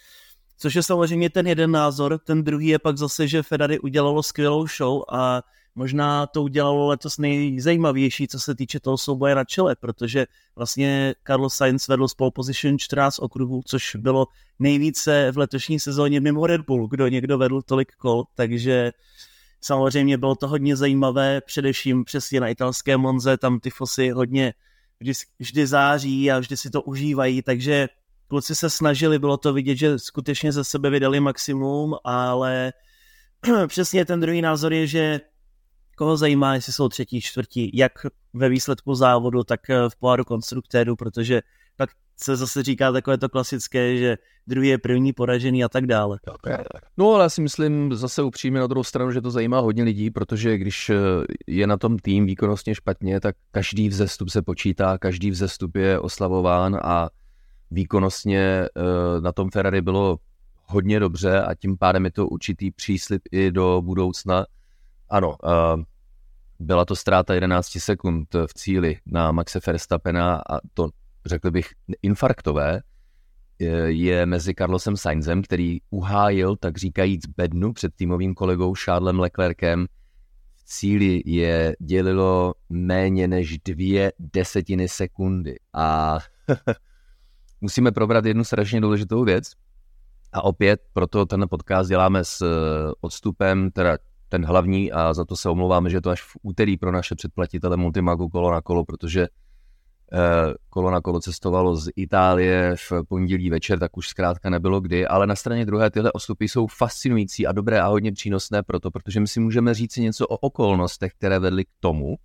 Což 0.59 0.75
je 0.75 0.83
samozřejmě 0.83 1.31
ten 1.31 1.47
jeden 1.47 1.71
názor, 1.71 2.19
ten 2.19 2.45
druhý 2.45 2.67
je 2.67 2.79
pak 2.79 2.97
zase, 2.97 3.29
že 3.29 3.43
Ferrari 3.43 3.79
udělalo 3.79 4.23
skvělou 4.23 4.67
show 4.67 5.03
a 5.13 5.43
možná 5.75 6.27
to 6.27 6.43
udělalo 6.43 6.87
letos 6.87 7.19
nejzajímavější, 7.19 8.29
co 8.29 8.41
se 8.41 8.55
týče 8.55 8.81
toho 8.81 8.99
souboje 8.99 9.35
na 9.35 9.45
čele, 9.45 9.77
protože 9.77 10.27
vlastně 10.57 11.15
Carlos 11.27 11.55
Sainz 11.55 11.89
vedl 11.89 12.09
z 12.09 12.15
pole 12.15 12.31
position 12.35 12.79
14 12.79 13.19
okruhů, 13.19 13.63
což 13.67 13.97
bylo 13.97 14.27
nejvíce 14.59 15.33
v 15.33 15.39
letošní 15.39 15.81
sezóně 15.81 16.21
mimo 16.21 16.47
Red 16.47 16.61
Bull, 16.61 16.89
kdo 16.89 17.09
někdo 17.09 17.39
vedl 17.39 17.63
tolik 17.63 17.93
kol, 17.97 18.25
takže 18.35 18.93
samozřejmě 19.61 20.19
bylo 20.19 20.35
to 20.35 20.49
hodně 20.49 20.77
zajímavé, 20.77 21.41
především 21.41 22.05
přesně 22.05 22.41
na 22.41 22.49
italské 22.49 22.97
Monze, 22.97 23.37
tam 23.37 23.61
ty 23.61 23.71
fosy 23.71 24.11
hodně 24.11 24.55
vždy, 25.01 25.13
vždy 25.39 25.67
září 25.67 26.31
a 26.31 26.39
vždy 26.39 26.57
si 26.57 26.71
to 26.71 26.83
užívají, 26.83 27.43
takže 27.43 27.89
kluci 28.29 28.55
se 28.55 28.71
snažili, 28.71 29.19
bylo 29.19 29.37
to 29.37 29.53
vidět, 29.53 29.77
že 29.77 29.99
skutečně 29.99 30.53
ze 30.53 30.65
sebe 30.65 30.91
vydali 30.91 31.21
maximum, 31.21 31.95
ale 32.05 32.73
přesně 33.67 34.05
ten 34.05 34.21
druhý 34.21 34.43
názor 34.43 34.73
je, 34.73 34.87
že 34.87 35.21
koho 35.97 36.17
zajímá, 36.17 36.55
jestli 36.55 36.73
jsou 36.73 36.89
třetí, 36.89 37.21
čtvrtí, 37.21 37.71
jak 37.75 37.93
ve 38.33 38.49
výsledku 38.49 38.95
závodu, 38.95 39.45
tak 39.45 39.71
eh, 39.71 39.89
v 39.89 39.97
poháru 39.97 40.25
konstruktérů, 40.25 40.97
protože 40.97 41.43
pak 41.81 41.91
se 42.17 42.37
zase 42.37 42.63
říká 42.63 42.93
takové 42.93 43.19
to 43.19 43.29
klasické, 43.29 43.97
že 43.97 44.19
druhý 44.47 44.69
je 44.69 44.79
první 44.79 45.13
poražený 45.13 45.65
a 45.65 45.69
tak 45.69 45.87
dále. 45.87 46.19
No 46.97 47.15
ale 47.15 47.23
já 47.25 47.29
si 47.29 47.41
myslím 47.41 47.95
zase 47.95 48.23
upřímně 48.23 48.61
na 48.61 48.67
druhou 48.67 48.85
stranu, 48.85 49.13
že 49.13 49.21
to 49.21 49.31
zajímá 49.31 49.61
hodně 49.61 49.85
lidí, 49.85 50.11
protože 50.11 50.59
když 50.59 50.91
eh, 50.91 50.97
je 51.47 51.67
na 51.67 51.77
tom 51.77 51.99
tým 51.99 52.27
výkonnostně 52.27 52.75
špatně, 52.75 53.21
tak 53.21 53.37
každý 53.51 53.89
vzestup 53.89 54.29
se 54.29 54.43
počítá, 54.43 54.99
každý 54.99 55.31
vzestup 55.31 55.77
je 55.77 55.99
oslavován 55.99 56.79
a 56.83 57.09
výkonnostně 57.71 58.41
eh, 58.41 58.71
na 59.21 59.33
tom 59.33 59.51
Ferrari 59.51 59.81
bylo 59.81 60.19
hodně 60.67 61.01
dobře 61.01 61.43
a 61.43 61.55
tím 61.55 61.79
pádem 61.79 62.05
je 62.05 62.13
to 62.13 62.29
určitý 62.29 62.71
příslip 62.71 63.23
i 63.33 63.51
do 63.51 63.83
budoucna. 63.85 64.47
Ano, 65.09 65.37
eh, 65.45 65.85
byla 66.59 66.85
to 66.85 66.97
ztráta 66.97 67.35
11 67.35 67.81
sekund 67.81 68.35
v 68.35 68.55
cíli 68.55 68.99
na 69.07 69.33
Maxe 69.33 69.61
Verstappena 69.67 70.43
a 70.51 70.59
to, 70.75 70.91
řekl 71.27 71.51
bych, 71.51 71.71
infarktové 72.03 72.81
je 73.87 74.27
mezi 74.27 74.55
Carlosem 74.55 74.97
Sainzem, 74.97 75.43
který 75.43 75.79
uhájil, 75.91 76.57
tak 76.57 76.79
říkajíc, 76.79 77.27
bednu 77.27 77.73
před 77.73 77.95
týmovým 77.95 78.35
kolegou 78.35 78.75
Charlesem 78.75 79.21
Leclerkem. 79.21 79.87
V 80.57 80.65
cíli 80.65 81.23
je 81.27 81.77
dělilo 81.81 82.55
méně 82.69 83.29
než 83.29 83.59
dvě 83.59 84.13
desetiny 84.19 84.89
sekundy. 84.89 85.57
A 85.73 86.19
musíme 87.61 87.93
probrat 87.93 88.25
jednu 88.25 88.45
strašně 88.45 88.81
důležitou 88.81 89.25
věc. 89.25 89.53
A 90.33 90.45
opět, 90.45 90.81
proto 90.93 91.27
ten 91.27 91.45
podcast 91.51 91.89
děláme 91.89 92.25
s 92.25 92.43
eh, 92.43 92.93
odstupem, 93.01 93.71
teda 93.71 93.99
ten 94.29 94.45
hlavní 94.45 94.93
a 94.93 95.15
za 95.15 95.25
to 95.25 95.37
se 95.37 95.49
omlouváme, 95.49 95.91
že 95.91 95.97
je 95.97 96.01
to 96.01 96.11
až 96.11 96.23
v 96.23 96.37
úterý 96.43 96.77
pro 96.77 96.93
naše 96.93 97.15
předplatitele 97.15 97.77
Multimagu 97.77 98.29
kolo 98.29 98.53
na 98.53 98.61
kolo, 98.61 98.85
protože 98.85 99.27
kolo 100.71 100.91
na 100.91 101.01
kolo 101.01 101.21
cestovalo 101.21 101.77
z 101.77 101.91
Itálie 101.97 102.77
v 102.77 102.93
pondělí 103.09 103.51
večer, 103.51 103.79
tak 103.79 103.97
už 103.97 104.09
zkrátka 104.09 104.51
nebylo 104.51 104.81
kdy, 104.81 105.07
ale 105.07 105.27
na 105.27 105.37
straně 105.37 105.67
druhé 105.67 105.91
tyhle 105.91 106.13
ostupy 106.13 106.49
jsou 106.49 106.67
fascinující 106.67 107.47
a 107.47 107.53
dobré 107.53 107.81
a 107.81 107.87
hodně 107.87 108.13
přínosné 108.13 108.63
proto, 108.63 108.91
protože 108.91 109.21
my 109.21 109.27
si 109.27 109.41
můžeme 109.41 109.75
říct 109.75 109.97
něco 109.97 110.27
o 110.27 110.37
okolnostech, 110.37 111.13
které 111.13 111.39
vedly 111.39 111.65
k 111.65 111.69
tomu, 111.81 112.17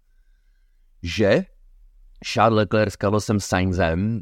že 1.04 1.46
Charles 2.24 2.58
Leclerc 2.58 2.94
s 2.94 2.98
Carlosem 2.98 3.40
Sainzem 3.40 4.22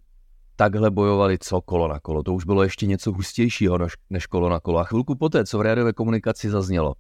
takhle 0.56 0.92
bojovali 0.92 1.38
co 1.38 1.62
kolo 1.62 1.88
na 1.88 2.00
kolo. 2.00 2.24
To 2.24 2.34
už 2.34 2.46
bylo 2.46 2.64
ještě 2.64 2.86
něco 2.86 3.12
hustějšího 3.12 3.78
než, 3.78 3.94
než 4.10 4.28
kolo 4.28 4.50
na 4.50 4.60
kolo. 4.60 4.80
A 4.80 4.84
chvilku 4.84 5.16
poté, 5.16 5.46
co 5.46 5.58
v 5.58 5.62
rádiové 5.62 5.94
komunikaci 5.94 6.50
zaznělo, 6.50 6.94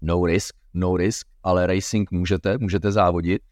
no 0.00 0.26
risk, 0.26 0.54
no 0.74 0.96
risk, 0.96 1.26
ale 1.42 1.66
racing 1.66 2.10
můžete, 2.10 2.58
můžete 2.58 2.92
závodit, 2.92 3.42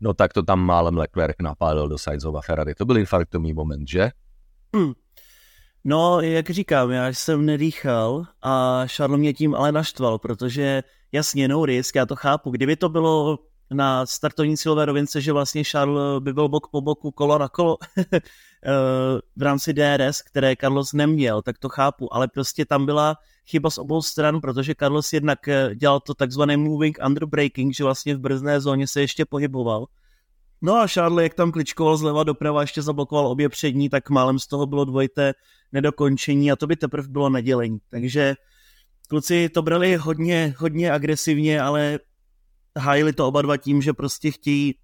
no 0.00 0.14
tak 0.14 0.32
to 0.32 0.42
tam 0.42 0.60
málem 0.60 0.96
Leclerc 0.96 1.36
napálil 1.42 1.88
do 1.88 1.98
Sainzova 1.98 2.40
Ferrari. 2.40 2.74
To 2.74 2.84
byl 2.84 2.98
infarktový 2.98 3.52
moment, 3.52 3.88
že? 3.88 4.10
Hmm. 4.76 4.92
No, 5.84 6.20
jak 6.20 6.50
říkám, 6.50 6.90
já 6.90 7.08
jsem 7.08 7.46
nedýchal 7.46 8.24
a 8.42 8.84
Charles 8.86 9.18
mě 9.18 9.32
tím 9.32 9.54
ale 9.54 9.72
naštval, 9.72 10.18
protože 10.18 10.82
jasně, 11.12 11.48
no 11.48 11.64
risk, 11.64 11.94
já 11.94 12.06
to 12.06 12.16
chápu. 12.16 12.50
Kdyby 12.50 12.76
to 12.76 12.88
bylo 12.88 13.38
na 13.70 14.06
startovní 14.06 14.56
silové 14.56 14.84
rovince, 14.84 15.20
že 15.20 15.32
vlastně 15.32 15.64
Charles 15.64 16.22
by 16.22 16.32
byl 16.32 16.48
bok 16.48 16.68
po 16.70 16.80
boku, 16.80 17.10
kolo 17.10 17.38
na 17.38 17.48
kolo 17.48 17.76
v 19.36 19.42
rámci 19.42 19.72
DRS, 19.72 20.22
které 20.22 20.56
Carlos 20.60 20.92
neměl, 20.92 21.42
tak 21.42 21.58
to 21.58 21.68
chápu, 21.68 22.14
ale 22.14 22.28
prostě 22.28 22.64
tam 22.64 22.86
byla 22.86 23.16
chyba 23.46 23.70
z 23.70 23.78
obou 23.78 24.02
stran, 24.02 24.40
protože 24.40 24.74
Carlos 24.78 25.12
jednak 25.12 25.48
eh, 25.48 25.74
dělal 25.74 26.00
to 26.00 26.14
takzvané 26.14 26.56
moving 26.56 26.98
under 27.06 27.26
braking, 27.26 27.74
že 27.74 27.84
vlastně 27.84 28.14
v 28.14 28.18
brzné 28.18 28.60
zóně 28.60 28.86
se 28.86 29.00
ještě 29.00 29.24
pohyboval. 29.24 29.86
No 30.62 30.74
a 30.74 30.88
Charles, 30.88 31.22
jak 31.22 31.34
tam 31.34 31.52
kličkoval 31.52 31.96
zleva 31.96 32.24
doprava, 32.24 32.60
ještě 32.60 32.82
zablokoval 32.82 33.26
obě 33.26 33.48
přední, 33.48 33.88
tak 33.88 34.10
málem 34.10 34.38
z 34.38 34.46
toho 34.46 34.66
bylo 34.66 34.84
dvojité 34.84 35.32
nedokončení 35.72 36.52
a 36.52 36.56
to 36.56 36.66
by 36.66 36.76
teprve 36.76 37.08
bylo 37.08 37.30
nedělení. 37.30 37.78
Takže 37.90 38.34
kluci 39.08 39.48
to 39.48 39.62
brali 39.62 39.96
hodně, 39.96 40.54
hodně 40.58 40.92
agresivně, 40.92 41.62
ale 41.62 41.98
hájili 42.78 43.12
to 43.12 43.28
oba 43.28 43.42
dva 43.42 43.56
tím, 43.56 43.82
že 43.82 43.92
prostě 43.92 44.30
chtějí 44.30 44.74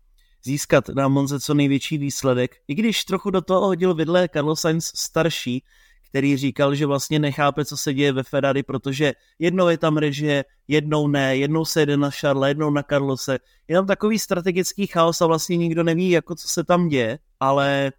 získat 0.46 0.88
na 0.88 1.08
Monze 1.08 1.40
co 1.40 1.54
největší 1.54 1.98
výsledek. 1.98 2.56
I 2.68 2.74
když 2.74 3.04
trochu 3.04 3.30
do 3.30 3.40
toho 3.40 3.66
hodil 3.66 3.94
vidle 3.94 4.28
Carlos 4.28 4.60
Sainz 4.60 4.92
starší, 4.94 5.62
který 6.08 6.36
říkal, 6.36 6.74
že 6.74 6.86
vlastně 6.86 7.18
nechápe, 7.18 7.64
co 7.64 7.76
se 7.76 7.94
děje 7.94 8.12
ve 8.12 8.22
Ferrari, 8.22 8.62
protože 8.62 9.12
jednou 9.38 9.68
je 9.68 9.78
tam 9.78 9.96
režie, 9.96 10.44
jednou 10.68 11.08
ne, 11.08 11.36
jednou 11.36 11.64
se 11.64 11.80
jede 11.80 11.96
na 11.96 12.10
Charles, 12.10 12.48
jednou 12.48 12.70
na 12.70 12.82
Carlose. 12.82 13.38
Je 13.68 13.76
tam 13.76 13.86
takový 13.86 14.18
strategický 14.18 14.86
chaos 14.86 15.20
a 15.20 15.26
vlastně 15.26 15.56
nikdo 15.56 15.82
neví, 15.82 16.10
jako 16.10 16.34
co 16.34 16.48
se 16.48 16.64
tam 16.64 16.88
děje, 16.88 17.18
ale 17.40 17.92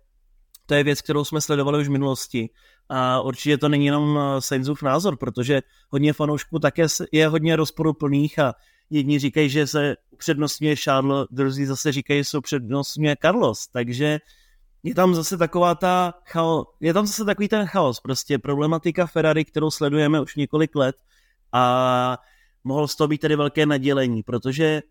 to 0.65 0.73
je 0.73 0.83
věc, 0.83 1.01
kterou 1.01 1.23
jsme 1.23 1.41
sledovali 1.41 1.81
už 1.81 1.87
v 1.87 1.91
minulosti. 1.91 2.49
A 2.89 3.21
určitě 3.21 3.57
to 3.57 3.69
není 3.69 3.85
jenom 3.85 4.19
Sainzův 4.39 4.83
názor, 4.83 5.17
protože 5.17 5.61
hodně 5.89 6.13
fanoušků 6.13 6.59
také 6.59 6.87
je 7.11 7.27
hodně 7.27 7.55
rozporuplných 7.55 8.39
a 8.39 8.53
jedni 8.89 9.19
říkají, 9.19 9.49
že 9.49 9.67
se 9.67 9.95
upřednostňuje 10.11 10.75
Charles, 10.77 11.27
druzí 11.31 11.65
zase 11.65 11.91
říkají, 11.91 12.19
že 12.19 12.23
se 12.23 12.37
upřednostňuje 12.37 13.15
Carlos, 13.21 13.67
takže 13.67 14.19
je 14.83 14.95
tam 14.95 15.15
zase 15.15 15.37
taková 15.37 15.75
ta 15.75 16.13
chao, 16.25 16.65
je 16.79 16.93
tam 16.93 17.07
zase 17.07 17.25
takový 17.25 17.47
ten 17.47 17.65
chaos, 17.65 17.99
prostě 17.99 18.39
problematika 18.39 19.07
Ferrari, 19.07 19.45
kterou 19.45 19.71
sledujeme 19.71 20.21
už 20.21 20.35
několik 20.35 20.75
let 20.75 20.95
a 21.53 22.17
mohl 22.63 22.87
z 22.87 22.95
toho 22.95 23.07
být 23.07 23.21
tedy 23.21 23.35
velké 23.35 23.65
nadělení, 23.65 24.23
protože 24.23 24.81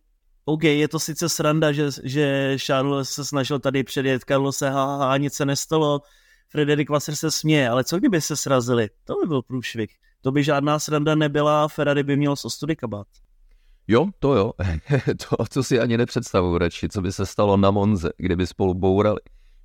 OK, 0.44 0.64
je 0.64 0.88
to 0.88 0.98
sice 0.98 1.28
sranda, 1.28 1.72
že, 1.72 1.90
že 2.04 2.56
Charles 2.58 3.10
se 3.10 3.24
snažil 3.24 3.58
tady 3.58 3.84
předjet 3.84 4.24
Carlose, 4.24 4.70
ha, 4.70 4.96
ha, 4.96 5.16
nic 5.16 5.34
se 5.34 5.44
nestalo, 5.44 6.00
Frederik 6.48 6.90
Vasser 6.90 7.16
se 7.16 7.30
směje, 7.30 7.68
ale 7.68 7.84
co 7.84 7.98
kdyby 7.98 8.20
se 8.20 8.36
srazili? 8.36 8.90
To 9.04 9.14
by 9.22 9.28
byl 9.28 9.42
průšvih. 9.42 9.90
To 10.20 10.32
by 10.32 10.44
žádná 10.44 10.78
sranda 10.78 11.14
nebyla, 11.14 11.68
Ferrari 11.68 12.02
by 12.02 12.16
měl 12.16 12.36
z 12.36 12.44
ostudy 12.44 12.76
kabát. 12.76 13.06
Jo, 13.88 14.06
to 14.18 14.34
jo. 14.34 14.52
to, 15.28 15.44
co 15.50 15.62
si 15.62 15.80
ani 15.80 15.96
nepředstavuji 15.96 16.58
radši, 16.58 16.88
co 16.88 17.02
by 17.02 17.12
se 17.12 17.26
stalo 17.26 17.56
na 17.56 17.70
Monze, 17.70 18.10
kdyby 18.16 18.46
spolu 18.46 18.74
bourali 18.74 19.20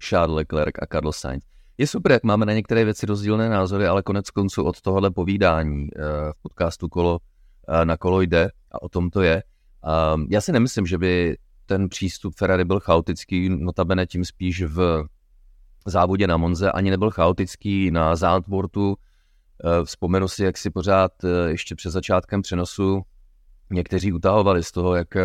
Charles 0.10 0.36
Leclerc 0.36 0.74
a 0.82 0.86
Carlos 0.86 1.18
Sainz. 1.18 1.44
Je 1.78 1.88
super, 1.88 2.12
jak 2.12 2.24
máme 2.24 2.46
na 2.46 2.54
některé 2.54 2.86
věci 2.86 3.06
rozdílné 3.06 3.50
názory, 3.50 3.88
ale 3.88 4.04
konec 4.04 4.30
konců 4.30 4.64
od 4.64 4.82
tohohle 4.82 5.12
povídání 5.12 5.88
eh, 5.96 6.02
v 6.34 6.42
podcastu 6.42 6.90
Kolo 6.90 7.20
eh, 7.68 7.86
na 7.86 7.98
kolo 7.98 8.22
jde 8.22 8.50
a 8.72 8.82
o 8.82 8.90
tom 8.90 9.10
to 9.10 9.22
je. 9.22 9.44
Ehm, 10.14 10.28
já 10.30 10.42
si 10.42 10.52
nemyslím, 10.52 10.86
že 10.86 10.98
by 10.98 11.38
ten 11.66 11.90
přístup 11.90 12.36
Ferrari 12.36 12.66
byl 12.66 12.80
chaotický, 12.80 13.50
notabene 13.50 14.08
tím 14.08 14.26
spíš 14.26 14.64
v 14.64 15.06
závodě 15.86 16.28
na 16.28 16.38
Monze, 16.38 16.72
ani 16.72 16.90
nebyl 16.90 17.12
chaotický 17.12 17.92
na 17.92 18.16
Zandvoortu. 18.16 18.96
Eh, 19.64 19.86
vzpomenu 19.86 20.28
si, 20.28 20.44
jak 20.44 20.58
si 20.58 20.70
pořád 20.70 21.12
ještě 21.48 21.76
před 21.76 21.92
začátkem 21.92 22.42
přenosu 22.42 23.02
někteří 23.74 24.14
utahovali 24.14 24.64
z 24.64 24.72
toho, 24.72 24.96
jak, 24.96 25.16
eh, 25.16 25.22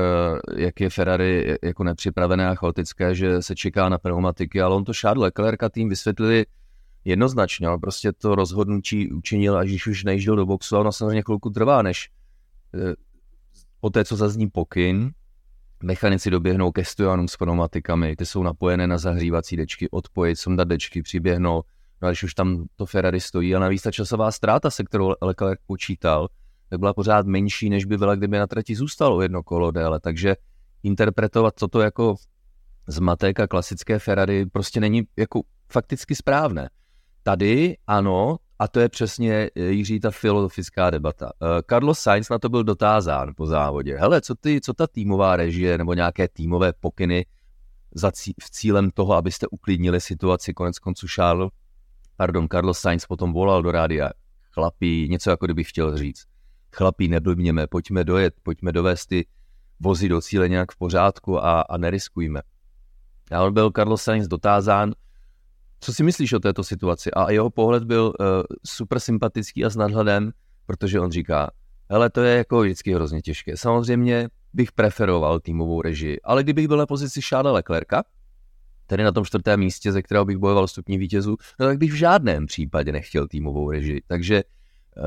jak 0.56 0.80
je 0.80 0.90
Ferrari 0.90 1.56
jako 1.62 1.84
nepřipravené 1.84 2.48
a 2.48 2.54
chaotické, 2.54 3.14
že 3.14 3.42
se 3.42 3.54
čeká 3.54 3.88
na 3.88 3.98
pneumatiky, 3.98 4.60
ale 4.60 4.74
on 4.74 4.84
to 4.84 4.92
Charles 4.94 5.22
Leclerc 5.22 5.62
a 5.62 5.68
tým 5.68 5.88
vysvětlili 5.88 6.46
jednoznačně, 7.04 7.68
prostě 7.80 8.12
to 8.12 8.34
rozhodnutí 8.34 9.12
učinil, 9.12 9.58
až 9.58 9.68
když 9.68 9.86
už 9.86 10.04
nejížděl 10.04 10.36
do 10.36 10.46
boxu 10.46 10.76
a 10.76 10.80
ono 10.80 10.92
samozřejmě 10.92 11.22
chvilku 11.22 11.50
trvá, 11.50 11.82
než 11.82 12.10
eh, 12.74 12.94
po 13.80 13.90
té, 13.90 14.04
co 14.04 14.16
zazní 14.16 14.50
pokyn, 14.50 15.10
mechanici 15.82 16.30
doběhnou 16.30 16.72
ke 16.72 16.84
stojanům 16.84 17.28
s 17.28 17.36
pneumatikami, 17.36 18.16
ty 18.16 18.26
jsou 18.26 18.42
napojené 18.42 18.86
na 18.86 18.98
zahřívací 18.98 19.56
dečky, 19.56 19.90
odpojit, 19.90 20.38
sundat 20.38 20.68
dečky, 20.68 21.02
přiběhnou, 21.02 21.62
no 22.02 22.08
a 22.08 22.10
když 22.10 22.22
už 22.22 22.34
tam 22.34 22.64
to 22.76 22.86
Ferrari 22.86 23.20
stojí 23.20 23.54
a 23.54 23.58
navíc 23.58 23.82
ta 23.82 23.90
časová 23.90 24.30
ztráta, 24.30 24.70
se 24.70 24.84
kterou 24.84 25.14
Leclerc 25.22 25.60
počítal, 25.66 26.28
tak 26.68 26.78
byla 26.78 26.94
pořád 26.94 27.26
menší, 27.26 27.70
než 27.70 27.84
by 27.84 27.98
byla, 27.98 28.14
kdyby 28.14 28.38
na 28.38 28.46
trati 28.46 28.74
zůstalo 28.74 29.22
jedno 29.22 29.42
kolo 29.42 29.70
déle. 29.70 30.00
Takže 30.00 30.36
interpretovat 30.82 31.54
toto 31.54 31.80
jako 31.80 32.14
zmatek 32.86 33.40
a 33.40 33.46
klasické 33.46 33.98
Ferrari 33.98 34.46
prostě 34.46 34.80
není 34.80 35.02
jako 35.16 35.42
fakticky 35.72 36.14
správné. 36.14 36.70
Tady 37.22 37.76
ano, 37.86 38.36
a 38.58 38.68
to 38.68 38.80
je 38.80 38.88
přesně, 38.88 39.50
eh, 39.54 39.60
Jiří, 39.60 40.00
ta 40.00 40.10
filozofická 40.10 40.90
debata. 40.90 41.32
Eh, 41.42 41.62
Carlos 41.70 41.98
Sainz 41.98 42.28
na 42.28 42.38
to 42.38 42.48
byl 42.48 42.64
dotázán 42.64 43.32
po 43.36 43.46
závodě. 43.46 43.96
Hele, 43.98 44.20
co, 44.20 44.34
ty, 44.34 44.60
co 44.60 44.74
ta 44.74 44.86
týmová 44.86 45.36
režie 45.36 45.78
nebo 45.78 45.94
nějaké 45.94 46.28
týmové 46.28 46.72
pokyny 46.72 47.26
za 47.94 48.12
cí, 48.12 48.34
v 48.42 48.50
cílem 48.50 48.90
toho, 48.90 49.14
abyste 49.14 49.46
uklidnili 49.46 50.00
situaci, 50.00 50.54
konec 50.54 50.78
konců 50.78 51.06
Charles, 51.08 51.50
pardon, 52.16 52.48
Carlos 52.48 52.78
Sainz 52.78 53.06
potom 53.06 53.32
volal 53.32 53.62
do 53.62 53.70
rádia, 53.70 54.10
chlapí, 54.52 55.08
něco 55.10 55.30
jako 55.30 55.46
kdyby 55.46 55.64
chtěl 55.64 55.98
říct 55.98 56.24
chlapí, 56.72 57.08
neblbněme, 57.08 57.66
pojďme 57.66 58.04
dojet, 58.04 58.34
pojďme 58.42 58.72
dovést 58.72 59.08
ty 59.08 59.26
vozy 59.80 60.08
do 60.08 60.20
cíle 60.20 60.48
nějak 60.48 60.72
v 60.72 60.76
pořádku 60.76 61.44
a, 61.44 61.60
a 61.60 61.76
neriskujme. 61.76 62.40
A 63.32 63.42
on 63.42 63.54
byl 63.54 63.70
Carlos 63.76 64.02
Sainz 64.02 64.28
dotázán, 64.28 64.92
co 65.80 65.94
si 65.94 66.02
myslíš 66.02 66.32
o 66.32 66.40
této 66.40 66.64
situaci? 66.64 67.10
A 67.10 67.30
jeho 67.30 67.50
pohled 67.50 67.84
byl 67.84 68.04
uh, 68.20 68.26
super 68.66 69.00
sympatický 69.00 69.64
a 69.64 69.70
s 69.70 69.76
nadhledem, 69.76 70.32
protože 70.66 71.00
on 71.00 71.10
říká, 71.10 71.50
hele, 71.90 72.10
to 72.10 72.22
je 72.22 72.36
jako 72.36 72.60
vždycky 72.60 72.94
hrozně 72.94 73.22
těžké. 73.22 73.56
Samozřejmě 73.56 74.28
bych 74.52 74.72
preferoval 74.72 75.40
týmovou 75.40 75.82
režii, 75.82 76.20
ale 76.24 76.42
kdybych 76.42 76.68
byl 76.68 76.76
na 76.76 76.86
pozici 76.86 77.22
Charlesa 77.22 77.52
Leclerca, 77.52 78.02
tedy 78.86 79.04
na 79.04 79.12
tom 79.12 79.24
čtvrtém 79.24 79.60
místě, 79.60 79.92
ze 79.92 80.02
kterého 80.02 80.24
bych 80.24 80.38
bojoval 80.38 80.68
stupní 80.68 80.98
vítězů, 80.98 81.36
no 81.60 81.66
tak 81.66 81.78
bych 81.78 81.92
v 81.92 81.94
žádném 81.94 82.46
případě 82.46 82.92
nechtěl 82.92 83.28
týmovou 83.28 83.70
režii. 83.70 84.02
Takže 84.06 84.44
uh, 84.96 85.04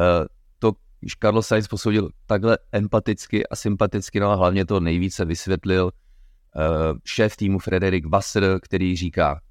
když 0.99 1.15
Carlos 1.15 1.47
Sainz 1.47 1.67
posoudil 1.67 2.09
takhle 2.25 2.57
empaticky 2.71 3.47
a 3.47 3.55
sympaticky, 3.55 4.19
no 4.19 4.31
a 4.31 4.35
hlavně 4.35 4.65
to 4.65 4.79
nejvíce 4.79 5.25
vysvětlil 5.25 5.83
uh, 5.85 6.97
šéf 7.05 7.35
týmu 7.35 7.59
Frederik 7.59 8.05
Wasser, 8.05 8.59
který 8.61 8.95
říká, 8.95 9.41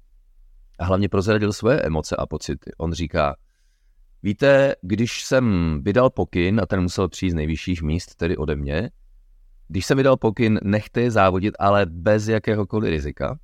a 0.79 0.85
hlavně 0.85 1.09
prozradil 1.09 1.53
svoje 1.53 1.81
emoce 1.81 2.15
a 2.15 2.25
pocity. 2.25 2.71
On 2.77 2.93
říká, 2.93 3.35
víte, 4.23 4.75
když 4.81 5.23
jsem 5.23 5.77
vydal 5.83 6.09
pokyn, 6.09 6.59
a 6.59 6.65
ten 6.65 6.81
musel 6.81 7.09
přijít 7.09 7.31
z 7.31 7.33
nejvyšších 7.33 7.81
míst, 7.81 8.15
tedy 8.15 8.37
ode 8.37 8.55
mě, 8.55 8.89
když 9.67 9.85
jsem 9.85 9.97
vydal 9.97 10.17
pokyn, 10.17 10.59
nechte 10.63 11.01
je 11.01 11.11
závodit, 11.11 11.55
ale 11.59 11.85
bez 11.85 12.27
jakéhokoliv 12.27 12.89
rizika, 12.89 13.39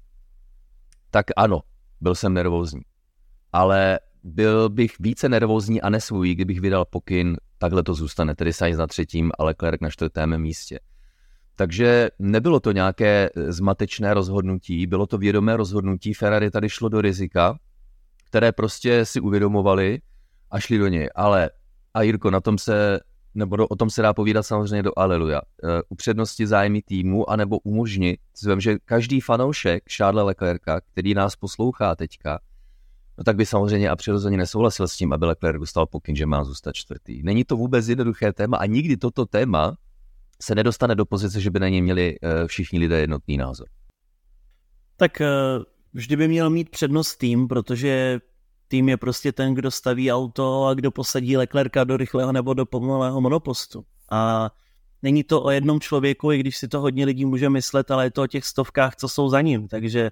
tak 1.12 1.25
ano, 1.38 1.62
byl 2.01 2.15
jsem 2.15 2.33
nervózní. 2.33 2.81
Ale 3.53 4.00
byl 4.25 4.70
bych 4.70 5.00
více 5.00 5.29
nervózní 5.29 5.82
a 5.82 5.89
nesvůj, 5.89 6.36
kdybych 6.36 6.62
vydal 6.62 6.86
pokyn 6.86 7.38
takhle 7.58 7.84
to 7.84 7.94
zůstane, 7.94 8.36
tedy 8.36 8.53
Sainz 8.53 8.77
na 8.77 8.88
třetím 8.88 9.32
a 9.39 9.44
Leclerc 9.44 9.82
na 9.82 9.89
čtvrtém 9.89 10.38
místě. 10.38 10.79
Takže 11.55 12.10
nebylo 12.20 12.60
to 12.60 12.72
nějaké 12.72 13.29
zmatečné 13.36 14.13
rozhodnutí, 14.13 14.88
bylo 14.88 15.08
to 15.08 15.17
vědomé 15.17 15.58
rozhodnutí. 15.58 16.13
Ferrari 16.13 16.51
tady 16.51 16.70
šlo 16.70 16.89
do 16.89 17.01
rizika, 17.01 17.60
které 18.25 18.51
prostě 18.51 19.05
si 19.05 19.20
uvědomovali 19.20 20.01
a 20.51 20.60
šli 20.60 20.77
do 20.77 20.88
něj. 20.88 21.10
Ale 21.15 21.50
a 21.94 22.01
Jirko, 22.01 22.32
na 22.32 22.39
tom 22.39 22.58
se, 22.58 23.00
nebo 23.36 23.67
o 23.67 23.75
tom 23.75 23.89
se 23.89 24.01
dá 24.01 24.13
povídat 24.13 24.46
samozřejmě 24.46 24.84
do 24.84 24.91
Aleluja. 24.96 25.41
Uh, 25.63 25.70
upřednosti 25.89 26.48
zájmy 26.48 26.82
týmu, 26.82 27.29
anebo 27.29 27.60
umožnit, 27.60 28.20
zvím, 28.38 28.62
že 28.62 28.77
každý 28.86 29.22
fanoušek 29.22 29.84
Charlesa 29.98 30.25
Leclerca, 30.25 30.82
který 30.82 31.13
nás 31.13 31.36
poslouchá 31.36 31.96
teďka, 31.96 32.39
no 33.17 33.24
tak 33.24 33.36
by 33.36 33.45
samozřejmě 33.45 33.89
a 33.89 33.95
přirozeně 33.95 34.38
nesouhlasil 34.38 34.88
s 34.88 34.95
tím, 34.95 35.13
aby 35.13 35.25
Leclerc 35.25 35.60
dostal 35.60 35.86
pokyn, 35.86 36.15
že 36.15 36.25
má 36.25 36.43
zůstat 36.43 36.75
čtvrtý. 36.75 37.24
Není 37.24 37.43
to 37.43 37.57
vůbec 37.57 37.88
jednoduché 37.88 38.34
téma 38.34 38.57
a 38.57 38.65
nikdy 38.65 38.98
toto 38.98 39.25
téma 39.25 39.77
se 40.41 40.55
nedostane 40.55 40.95
do 40.95 41.05
pozice, 41.05 41.41
že 41.41 41.51
by 41.51 41.60
na 41.60 41.69
něj 41.69 41.81
měli 41.81 42.19
uh, 42.19 42.48
všichni 42.48 42.79
lidé 42.79 43.00
jednotný 43.00 43.38
názor. 43.38 43.67
Tak 44.98 45.22
uh, 45.22 45.63
vždy 45.93 46.15
by 46.15 46.27
měl 46.27 46.50
mít 46.50 46.69
přednost 46.69 47.15
tým, 47.15 47.48
protože 47.48 48.19
tým 48.67 48.89
je 48.89 48.98
prostě 48.98 49.31
ten, 49.31 49.53
kdo 49.53 49.72
staví 49.72 50.12
auto 50.12 50.65
a 50.65 50.74
kdo 50.74 50.91
posadí 50.91 51.38
Leclerca 51.38 51.84
do 51.84 51.98
rychlého 51.98 52.31
nebo 52.31 52.53
do 52.53 52.65
pomalého 52.65 53.22
monopostu. 53.22 53.86
A 54.12 54.50
není 55.01 55.24
to 55.24 55.43
o 55.43 55.50
jednom 55.50 55.79
člověku, 55.79 56.31
i 56.31 56.38
když 56.38 56.57
si 56.57 56.67
to 56.67 56.81
hodně 56.81 57.05
lidí 57.05 57.25
může 57.25 57.50
myslet, 57.50 57.91
ale 57.91 58.05
je 58.05 58.12
to 58.12 58.24
o 58.24 58.27
těch 58.27 58.45
stovkách, 58.45 58.95
co 58.95 59.10
jsou 59.10 59.29
za 59.29 59.41
ním. 59.41 59.67
Takže 59.67 60.12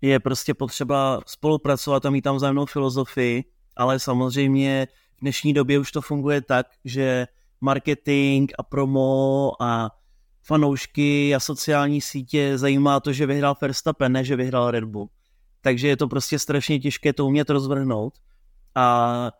je 0.00 0.20
prostě 0.20 0.54
potřeba 0.54 1.20
spolupracovat 1.26 2.06
a 2.06 2.10
mít 2.10 2.22
tam 2.22 2.36
vzájemnou 2.36 2.66
filozofii, 2.66 3.44
ale 3.76 3.98
samozřejmě 3.98 4.88
v 5.16 5.20
dnešní 5.20 5.54
době 5.54 5.78
už 5.78 5.92
to 5.92 6.00
funguje 6.00 6.40
tak, 6.40 6.66
že 6.84 7.26
marketing 7.60 8.52
a 8.58 8.62
promo 8.62 9.52
a 9.60 9.90
fanoušky 10.42 11.34
a 11.34 11.40
sociální 11.40 12.00
sítě 12.00 12.58
zajímá 12.58 13.00
to, 13.00 13.12
že 13.12 13.26
vyhrál 13.26 13.56
Verstappen, 13.60 14.12
ne 14.12 14.24
že 14.24 14.36
vyhrál 14.36 14.70
Red 14.70 14.84
Bull 14.84 15.08
takže 15.60 15.88
je 15.88 15.96
to 15.96 16.08
prostě 16.08 16.38
strašně 16.38 16.78
těžké 16.78 17.12
to 17.12 17.26
umět 17.26 17.50
rozvrhnout. 17.50 18.14
A 18.74 19.30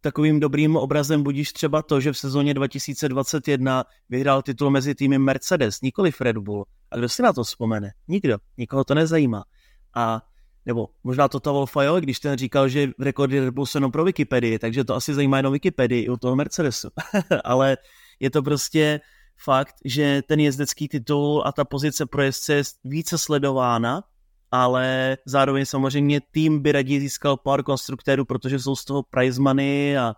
takovým 0.00 0.40
dobrým 0.40 0.76
obrazem 0.76 1.22
budíš 1.22 1.52
třeba 1.52 1.82
to, 1.82 2.00
že 2.00 2.12
v 2.12 2.18
sezóně 2.18 2.54
2021 2.54 3.84
vyhrál 4.08 4.42
titul 4.42 4.70
mezi 4.70 4.94
týmy 4.94 5.18
Mercedes, 5.18 5.80
nikoli 5.80 6.10
Red 6.20 6.38
Bull. 6.38 6.64
A 6.90 6.96
kdo 6.96 7.08
si 7.08 7.22
na 7.22 7.32
to 7.32 7.44
vzpomene? 7.44 7.92
Nikdo. 8.08 8.38
Nikoho 8.58 8.84
to 8.84 8.94
nezajímá. 8.94 9.44
A 9.94 10.22
nebo 10.66 10.88
možná 11.04 11.28
to 11.28 11.40
ta 11.40 11.52
Wolfa 11.52 12.00
když 12.00 12.20
ten 12.20 12.38
říkal, 12.38 12.68
že 12.68 12.90
rekordy 12.98 13.52
jsou 13.64 13.78
jenom 13.78 13.92
pro 13.92 14.04
Wikipedii, 14.04 14.58
takže 14.58 14.84
to 14.84 14.94
asi 14.94 15.14
zajímá 15.14 15.36
jenom 15.36 15.52
Wikipedii 15.52 16.04
i 16.04 16.08
u 16.08 16.16
toho 16.16 16.36
Mercedesu. 16.36 16.88
Ale 17.44 17.76
je 18.20 18.30
to 18.30 18.42
prostě 18.42 19.00
fakt, 19.36 19.74
že 19.84 20.22
ten 20.26 20.40
jezdecký 20.40 20.88
titul 20.88 21.42
a 21.46 21.52
ta 21.52 21.64
pozice 21.64 22.06
pro 22.06 22.22
jezdce 22.22 22.54
je 22.54 22.62
více 22.84 23.18
sledována 23.18 24.02
ale 24.50 25.16
zároveň 25.24 25.64
samozřejmě 25.66 26.20
tým 26.30 26.62
by 26.62 26.72
raději 26.72 27.00
získal 27.00 27.36
pár 27.36 27.62
konstruktérů, 27.62 28.24
protože 28.24 28.58
jsou 28.58 28.76
z 28.76 28.84
toho 28.84 29.02
prize 29.02 29.42
money 29.42 29.98
a 29.98 30.14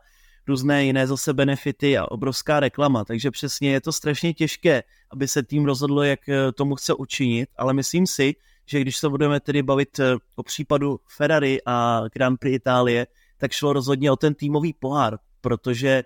různé 0.49 0.85
jiné 0.85 1.07
zase 1.07 1.35
benefity 1.35 1.99
a 1.99 2.11
obrovská 2.11 2.61
reklama, 2.61 3.05
takže 3.05 3.31
přesně 3.31 3.73
je 3.73 3.81
to 3.81 3.93
strašně 3.93 4.35
těžké, 4.35 4.83
aby 5.11 5.29
se 5.29 5.43
tým 5.43 5.65
rozhodl, 5.65 6.03
jak 6.03 6.29
eh, 6.29 6.53
tomu 6.53 6.75
chce 6.75 6.95
učinit, 6.95 7.49
ale 7.57 7.75
myslím 7.75 8.07
si, 8.07 8.35
že 8.73 8.81
když 8.81 8.97
se 8.97 9.09
budeme 9.09 9.41
tedy 9.41 9.63
bavit 9.63 9.99
eh, 9.99 10.15
o 10.37 10.43
případu 10.43 11.01
Ferrari 11.17 11.59
a 11.67 12.03
Grand 12.15 12.41
Prix 12.41 12.57
Itálie, 12.57 13.07
tak 13.39 13.53
šlo 13.53 13.73
rozhodně 13.73 14.11
o 14.11 14.17
ten 14.17 14.35
týmový 14.35 14.73
pohár, 14.73 15.19
protože 15.41 16.03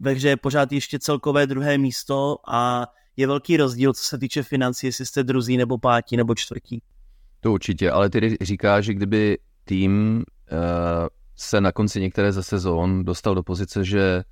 ve 0.00 0.12
hře 0.12 0.28
je 0.28 0.36
pořád 0.36 0.72
ještě 0.72 0.98
celkové 0.98 1.46
druhé 1.46 1.78
místo 1.78 2.36
a 2.48 2.86
je 3.16 3.26
velký 3.26 3.56
rozdíl, 3.56 3.92
co 3.92 4.02
se 4.02 4.18
týče 4.18 4.42
financí, 4.42 4.86
jestli 4.86 5.06
jste 5.06 5.24
druzí 5.24 5.56
nebo 5.56 5.78
pátí 5.78 6.16
nebo 6.16 6.34
čtvrtí. 6.34 6.82
To 7.40 7.52
určitě, 7.52 7.90
ale 7.90 8.10
ty 8.10 8.36
říká, 8.40 8.80
že 8.80 8.94
kdyby 8.94 9.38
tým 9.64 10.16
uh, 10.52 10.58
se 11.36 11.60
na 11.60 11.72
konci 11.72 12.00
některé 12.00 12.32
ze 12.32 12.42
sezón 12.42 13.04
dostal 13.04 13.34
do 13.34 13.42
pozice, 13.42 13.84
že 13.84 14.22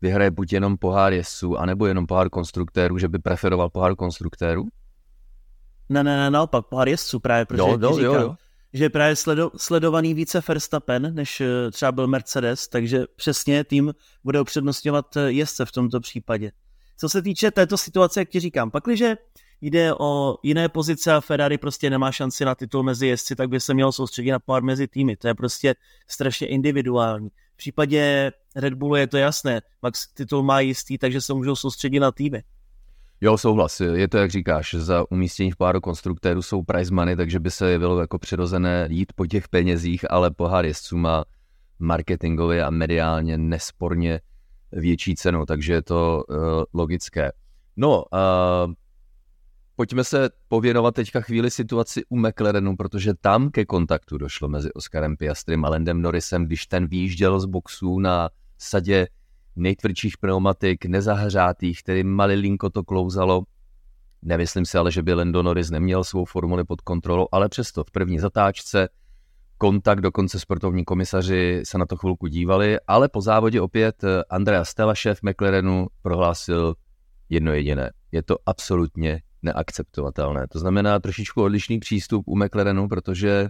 vyhraje 0.00 0.30
buď 0.30 0.52
jenom 0.52 0.76
pohár 0.76 1.12
jezdců, 1.12 1.56
anebo 1.56 1.86
jenom 1.86 2.06
pohár 2.06 2.28
konstruktérů, 2.28 2.98
že 2.98 3.08
by 3.08 3.18
preferoval 3.18 3.70
pohár 3.70 3.94
konstruktérů? 3.94 4.68
Ne, 5.88 6.04
ne, 6.04 6.16
ne, 6.16 6.30
naopak, 6.30 6.66
pohár 6.66 6.88
jezdců 6.88 7.20
právě, 7.20 7.44
protože 7.44 7.60
jo, 7.60 7.78
jo, 7.80 7.92
říkám, 7.94 8.14
jo, 8.14 8.20
jo. 8.20 8.36
že 8.72 8.84
je 8.84 8.90
právě 8.90 9.16
sledo, 9.16 9.50
sledovaný 9.56 10.14
více 10.14 10.42
Verstappen, 10.48 11.14
než 11.14 11.40
eh, 11.40 11.70
třeba 11.70 11.92
byl 11.92 12.06
Mercedes, 12.06 12.68
takže 12.68 13.04
přesně 13.16 13.64
tým 13.64 13.94
bude 14.24 14.40
upřednostňovat 14.40 15.16
eh, 15.16 15.20
jezdce 15.20 15.64
v 15.64 15.72
tomto 15.72 16.00
případě. 16.00 16.52
Co 16.96 17.08
se 17.08 17.22
týče 17.22 17.50
této 17.50 17.78
situace, 17.78 18.20
jak 18.20 18.28
ti 18.28 18.40
říkám, 18.40 18.70
pakliže 18.70 19.16
jde 19.60 19.94
o 19.94 20.36
jiné 20.42 20.68
pozice 20.68 21.12
a 21.12 21.20
Ferrari 21.20 21.58
prostě 21.58 21.90
nemá 21.90 22.12
šanci 22.12 22.44
na 22.44 22.54
titul 22.54 22.82
mezi 22.82 23.06
jezdci, 23.06 23.36
tak 23.36 23.48
by 23.48 23.60
se 23.60 23.74
měl 23.74 23.92
soustředit 23.92 24.30
na 24.30 24.38
pár 24.38 24.62
mezi 24.62 24.88
týmy. 24.88 25.16
To 25.16 25.28
je 25.28 25.34
prostě 25.34 25.74
strašně 26.08 26.46
individuální. 26.46 27.28
V 27.54 27.56
případě 27.56 28.32
Red 28.56 28.74
Bullu 28.74 28.96
je 28.96 29.06
to 29.06 29.16
jasné. 29.16 29.62
Max 29.82 30.08
titul 30.14 30.42
má 30.42 30.60
jistý, 30.60 30.98
takže 30.98 31.20
se 31.20 31.34
můžou 31.34 31.56
soustředit 31.56 32.00
na 32.00 32.12
týmy. 32.12 32.42
Jo, 33.20 33.38
souhlas. 33.38 33.80
Je 33.80 34.08
to, 34.08 34.18
jak 34.18 34.30
říkáš, 34.30 34.74
za 34.74 35.04
umístění 35.10 35.50
v 35.50 35.56
páru 35.56 35.80
konstruktérů 35.80 36.42
jsou 36.42 36.62
prize 36.62 36.94
money, 36.94 37.16
takže 37.16 37.40
by 37.40 37.50
se 37.50 37.70
jevilo 37.70 38.00
jako 38.00 38.18
přirozené 38.18 38.88
jít 38.90 39.12
po 39.12 39.26
těch 39.26 39.48
penězích, 39.48 40.10
ale 40.10 40.30
pohár 40.30 40.66
jezdců 40.66 40.96
má 40.96 41.24
marketingově 41.78 42.64
a 42.64 42.70
mediálně 42.70 43.38
nesporně 43.38 44.20
větší 44.72 45.14
cenu, 45.14 45.46
takže 45.46 45.72
je 45.72 45.82
to 45.82 46.24
uh, 46.28 46.36
logické. 46.74 47.32
No, 47.76 48.04
uh, 48.12 48.72
pojďme 49.76 50.04
se 50.04 50.30
pověnovat 50.48 50.94
teďka 50.94 51.20
chvíli 51.20 51.50
situaci 51.50 52.02
u 52.08 52.16
McLarenu, 52.18 52.76
protože 52.76 53.14
tam 53.14 53.50
ke 53.50 53.64
kontaktu 53.64 54.18
došlo 54.18 54.48
mezi 54.48 54.72
Oskarem 54.72 55.16
Piastrym 55.16 55.64
a 55.64 55.68
Landem 55.68 56.02
Norrisem, 56.02 56.46
když 56.46 56.66
ten 56.66 56.86
výjížděl 56.86 57.40
z 57.40 57.44
boxů 57.44 57.98
na 57.98 58.30
sadě 58.58 59.06
nejtvrdších 59.58 60.18
pneumatik, 60.18 60.84
nezahřátých, 60.84 61.82
který 61.82 62.04
malilinko 62.04 62.70
to 62.70 62.84
klouzalo. 62.84 63.42
Nemyslím 64.22 64.66
si 64.66 64.78
ale, 64.78 64.92
že 64.92 65.02
by 65.02 65.14
Lando 65.14 65.42
Norris 65.42 65.70
neměl 65.70 66.04
svou 66.04 66.24
formuli 66.24 66.64
pod 66.64 66.80
kontrolou, 66.80 67.26
ale 67.32 67.48
přesto 67.48 67.84
v 67.84 67.90
první 67.90 68.18
zatáčce 68.18 68.88
kontakt, 69.58 70.00
dokonce 70.00 70.40
sportovní 70.40 70.84
komisaři 70.84 71.62
se 71.64 71.78
na 71.78 71.86
to 71.86 71.96
chvilku 71.96 72.26
dívali, 72.26 72.76
ale 72.86 73.08
po 73.08 73.20
závodě 73.20 73.60
opět 73.60 74.04
Andrea 74.30 74.64
Stella, 74.64 74.94
šéf 74.94 75.18
McLarenu, 75.22 75.86
prohlásil 76.02 76.74
jedno 77.28 77.52
jediné. 77.52 77.90
Je 78.12 78.22
to 78.22 78.36
absolutně 78.46 79.22
neakceptovatelné. 79.42 80.46
To 80.48 80.58
znamená 80.58 81.00
trošičku 81.00 81.42
odlišný 81.42 81.78
přístup 81.78 82.28
u 82.28 82.36
McLarenu, 82.36 82.88
protože 82.88 83.48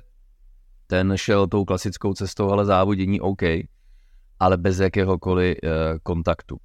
ten 0.87 1.13
šel 1.17 1.47
tou 1.47 1.65
klasickou 1.65 2.15
cestou, 2.15 2.51
ale 2.51 2.65
závodění 2.65 3.21
OK, 3.21 3.43
ale 4.41 4.57
bez 4.57 4.79
jakéhokoliv 4.79 5.57
uh, 5.63 5.71
kontaktu. 6.03 6.57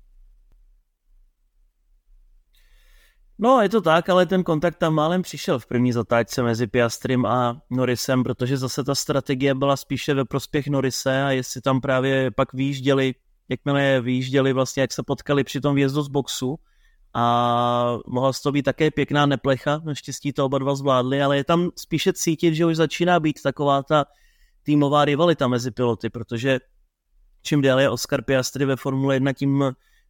No, 3.40 3.62
je 3.62 3.70
to 3.70 3.82
tak, 3.82 4.10
ale 4.10 4.26
ten 4.26 4.44
kontakt 4.44 4.76
tam 4.76 4.94
málem 4.94 5.22
přišel 5.22 5.60
v 5.60 5.66
první 5.66 5.92
zatáčce 5.92 6.44
mezi 6.44 6.68
Piastrym 6.68 7.26
a 7.26 7.62
Norrisem, 7.70 8.24
protože 8.24 8.58
zase 8.58 8.84
ta 8.84 8.96
strategie 8.96 9.56
byla 9.56 9.78
spíše 9.78 10.14
ve 10.14 10.26
prospěch 10.26 10.68
Norrise 10.68 11.24
a 11.24 11.32
jestli 11.32 11.62
tam 11.62 11.82
právě 11.82 12.32
pak 12.32 12.54
vyjížděli, 12.54 13.16
jakmile 13.50 14.02
vyjížděli 14.02 14.54
vlastně, 14.54 14.82
jak 14.82 14.94
se 14.94 15.04
potkali 15.04 15.44
při 15.44 15.62
tom 15.62 15.76
výjezdu 15.76 16.02
z 16.02 16.08
boxu, 16.08 16.60
a 17.14 17.98
mohla 18.08 18.32
to 18.44 18.52
být 18.52 18.64
také 18.64 18.92
pěkná 18.92 19.26
neplecha, 19.26 19.82
naštěstí 19.84 20.34
to 20.34 20.46
oba 20.46 20.58
dva 20.58 20.76
zvládli, 20.76 21.22
ale 21.22 21.38
je 21.38 21.44
tam 21.44 21.70
spíše 21.76 22.14
cítit, 22.14 22.56
že 22.56 22.66
už 22.66 22.76
začíná 22.76 23.20
být 23.20 23.42
taková 23.42 23.84
ta 23.84 24.06
týmová 24.64 25.06
rivalita 25.06 25.48
mezi 25.48 25.72
piloty, 25.72 26.10
protože 26.10 26.60
čím 27.44 27.62
déle 27.62 27.82
je 27.82 27.90
Oscar 27.90 28.22
Piastri 28.22 28.66
ve 28.66 28.76
Formule 28.76 29.16
1, 29.16 29.34
tím 29.34 29.64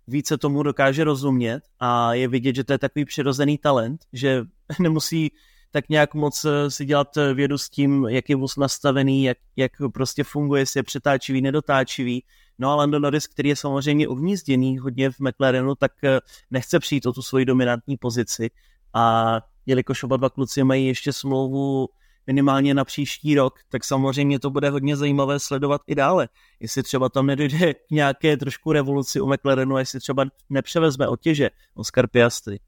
více 0.08 0.38
tomu 0.38 0.64
dokáže 0.64 1.04
rozumět 1.04 1.62
a 1.80 2.14
je 2.14 2.28
vidět, 2.28 2.56
že 2.56 2.64
to 2.64 2.74
je 2.74 2.78
takový 2.78 3.06
přirozený 3.06 3.58
talent, 3.58 4.02
že 4.14 4.44
nemusí 4.80 5.32
tak 5.72 5.90
nějak 5.90 6.14
moc 6.14 6.46
eh, 6.46 6.72
si 6.72 6.86
dělat 6.86 7.18
eh, 7.18 7.34
vědu 7.34 7.58
s 7.58 7.70
tím, 7.70 8.06
jak 8.10 8.30
je 8.30 8.36
vůz 8.36 8.56
nastavený, 8.58 9.24
jak, 9.24 9.38
jak 9.56 9.72
prostě 9.94 10.24
funguje, 10.24 10.62
jestli 10.62 10.78
je 10.78 10.84
přetáčivý, 10.84 11.42
nedotáčivý. 11.42 12.24
No 12.60 12.70
a 12.70 12.76
Lando 12.76 13.00
Norris, 13.00 13.28
který 13.28 13.50
je 13.50 13.56
samozřejmě 13.56 14.08
uvnízděný 14.08 14.78
hodně 14.78 15.12
v 15.12 15.20
McLarenu, 15.20 15.76
tak 15.76 15.92
eh, 16.04 16.20
nechce 16.52 16.80
přijít 16.80 17.06
o 17.06 17.14
tu 17.14 17.22
svoji 17.22 17.46
dominantní 17.46 17.98
pozici 17.98 18.50
a 18.94 19.38
jelikož 19.66 20.04
oba 20.04 20.18
dva 20.18 20.30
kluci 20.30 20.64
mají 20.64 20.88
ještě 20.88 21.14
smlouvu 21.14 21.88
minimálně 22.28 22.74
na 22.74 22.86
příští 22.86 23.36
rok, 23.36 23.60
tak 23.70 23.84
samozřejmě 23.84 24.40
to 24.40 24.50
bude 24.50 24.70
hodně 24.70 24.96
zajímavé 24.96 25.40
sledovat 25.40 25.82
i 25.88 25.96
dále. 25.96 26.30
Jestli 26.60 26.84
třeba 26.84 27.10
tam 27.10 27.26
nedojde 27.26 27.74
k 27.74 27.92
nějaké 27.92 28.38
trošku 28.38 28.72
revoluci 28.72 29.22
u 29.22 29.34
McLarenu, 29.34 29.78
jestli 29.78 30.00
třeba 30.00 30.26
nepřevezme 30.50 31.08
otěže 31.08 31.50
Oscar 31.76 32.08
Piastri. 32.08 32.60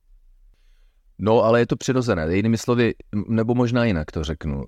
No, 1.20 1.44
ale 1.44 1.60
je 1.60 1.68
to 1.68 1.76
přirozené. 1.76 2.36
Jinými 2.36 2.58
slovy, 2.58 2.94
nebo 3.28 3.56
možná 3.56 3.86
jinak 3.86 4.12
to 4.12 4.24
řeknu. 4.24 4.64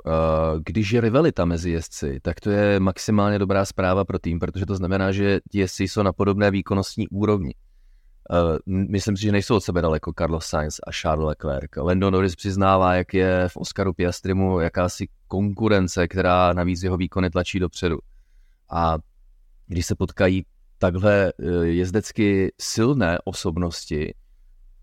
Když 0.66 0.92
je 0.92 1.02
rivalita 1.02 1.46
mezi 1.46 1.72
jezdci, 1.72 2.20
tak 2.22 2.40
to 2.40 2.50
je 2.50 2.80
maximálně 2.80 3.40
dobrá 3.40 3.66
zpráva 3.66 4.06
pro 4.06 4.20
tým, 4.20 4.40
protože 4.40 4.66
to 4.66 4.76
znamená, 4.76 5.12
že 5.12 5.40
ti 5.52 5.60
jezdci 5.60 5.84
jsou 5.84 6.04
na 6.04 6.14
podobné 6.14 6.52
výkonnostní 6.52 7.08
úrovni. 7.08 7.54
Myslím 8.66 9.18
si, 9.18 9.24
že 9.24 9.32
nejsou 9.32 9.56
od 9.56 9.64
sebe 9.64 9.82
daleko 9.82 10.14
Carlos 10.18 10.46
Sainz 10.46 10.80
a 10.88 10.92
Charles 10.92 11.28
Leclerc. 11.28 11.72
Lando 11.78 12.12
Norris 12.12 12.36
přiznává, 12.36 12.96
jak 12.96 13.14
je 13.14 13.50
v 13.50 13.58
Oscaru 13.58 13.94
Piastrimu 13.94 14.60
jakási 14.60 15.08
konkurence, 15.28 16.08
která 16.08 16.54
navíc 16.54 16.84
jeho 16.84 16.98
výkony 16.98 17.30
tlačí 17.30 17.60
dopředu. 17.60 17.98
A 18.70 18.98
když 19.68 19.86
se 19.86 19.96
potkají 19.96 20.46
takhle 20.78 21.34
eh, 21.40 21.66
jezdecky 21.66 22.54
silné 22.60 23.18
osobnosti, 23.24 24.14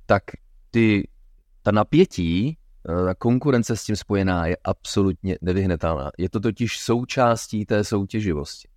tak 0.06 0.22
ty, 0.70 1.08
ta 1.62 1.70
napětí, 1.70 2.58
eh, 2.88 3.04
ta 3.04 3.14
konkurence 3.14 3.76
s 3.76 3.84
tím 3.84 3.96
spojená 3.96 4.46
je 4.46 4.56
absolutně 4.64 5.38
nevyhnatelná. 5.40 6.10
Je 6.18 6.30
to 6.30 6.40
totiž 6.40 6.78
součástí 6.78 7.66
té 7.66 7.84
soutěživosti. 7.84 8.68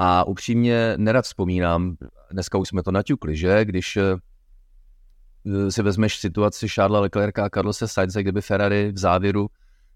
A 0.00 0.24
upřímně 0.24 0.94
nerad 0.96 1.24
vzpomínám, 1.24 1.96
dneska 2.30 2.58
už 2.58 2.68
jsme 2.68 2.82
to 2.82 2.90
naťukli, 2.90 3.36
že 3.36 3.64
když 3.64 3.96
eh, 3.96 5.70
si 5.70 5.82
vezmeš 5.82 6.18
situaci 6.18 6.68
Charlesa 6.68 7.00
Leclerca 7.00 7.44
a 7.44 7.48
Carlose 7.48 7.88
Sainze, 7.88 8.22
kdyby 8.22 8.40
Ferrari 8.40 8.92
v 8.92 8.98
závěru 8.98 9.48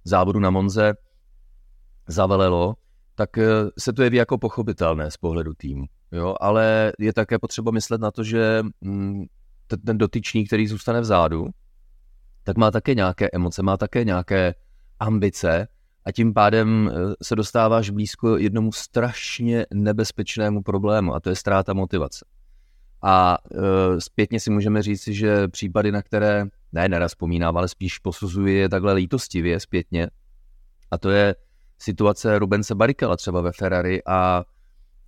závodu 0.04 0.40
na 0.40 0.50
Monze 0.50 0.94
zavelelo, 2.06 2.74
tak 3.14 3.38
eh, 3.38 3.46
se 3.78 3.92
to 3.92 4.02
jeví 4.02 4.16
jako 4.16 4.38
pochopitelné 4.38 5.10
z 5.10 5.16
pohledu 5.16 5.54
týmu. 5.54 5.84
Jo? 6.12 6.34
Ale 6.40 6.92
je 6.98 7.12
také 7.12 7.38
potřeba 7.38 7.70
myslet 7.70 8.00
na 8.00 8.10
to, 8.10 8.24
že 8.24 8.62
mm, 8.80 9.24
ten 9.84 9.98
dotyčný, 9.98 10.46
který 10.46 10.66
zůstane 10.66 11.00
vzadu, 11.00 11.46
tak 12.44 12.56
má 12.56 12.70
také 12.70 12.94
nějaké 12.94 13.28
emoce, 13.32 13.62
má 13.62 13.76
také 13.76 14.04
nějaké 14.04 14.54
ambice 15.00 15.68
a 16.04 16.12
tím 16.12 16.34
pádem 16.34 16.90
eh, 16.92 17.14
se 17.22 17.36
dostáváš 17.36 17.90
blízko 17.90 18.36
jednomu 18.36 18.72
strašně 18.72 19.66
nebezpečnému 19.74 20.62
problému 20.62 21.14
a 21.14 21.20
to 21.20 21.28
je 21.28 21.36
ztráta 21.36 21.72
motivace. 21.74 22.24
A 23.02 23.38
e, 23.54 24.00
zpětně 24.00 24.40
si 24.40 24.50
můžeme 24.50 24.82
říct, 24.82 25.08
že 25.08 25.48
případy, 25.48 25.92
na 25.92 26.02
které 26.02 26.44
ne 26.72 26.88
nerad 26.88 27.08
vzpomínám, 27.08 27.56
ale 27.56 27.68
spíš 27.68 27.98
posuzuji 27.98 28.56
je 28.56 28.68
takhle 28.68 28.92
lítostivě 28.92 29.60
zpětně. 29.60 30.08
A 30.90 30.98
to 30.98 31.10
je 31.10 31.34
situace 31.78 32.38
Rubense 32.38 32.74
Barikela 32.74 33.16
třeba 33.16 33.40
ve 33.40 33.52
Ferrari 33.52 34.02
a 34.06 34.44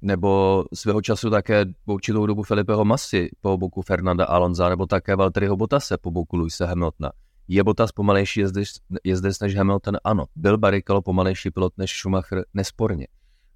nebo 0.02 0.64
svého 0.74 1.02
času 1.02 1.30
také 1.30 1.64
po 1.84 1.94
určitou 1.94 2.26
dobu 2.26 2.42
Felipeho 2.42 2.84
Massi 2.84 3.30
po 3.40 3.58
boku 3.58 3.82
Fernanda 3.82 4.24
Alonza, 4.24 4.68
nebo 4.68 4.86
také 4.86 5.16
Valtteriho 5.16 5.56
Bottase 5.56 5.98
po 5.98 6.10
boku 6.10 6.36
Luisa 6.36 6.66
Hamiltona. 6.66 7.12
Je 7.48 7.64
Bottas 7.64 7.92
pomalejší 7.92 8.40
jezdec, 8.40 8.68
jezdec 9.04 9.40
než 9.40 9.56
Hamilton? 9.56 9.96
Ano. 10.04 10.24
Byl 10.36 10.58
Barrichello 10.58 11.02
pomalejší 11.02 11.50
pilot 11.50 11.72
než 11.76 11.90
Schumacher? 11.90 12.44
Nesporně. 12.54 13.06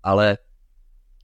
Ale 0.03 0.38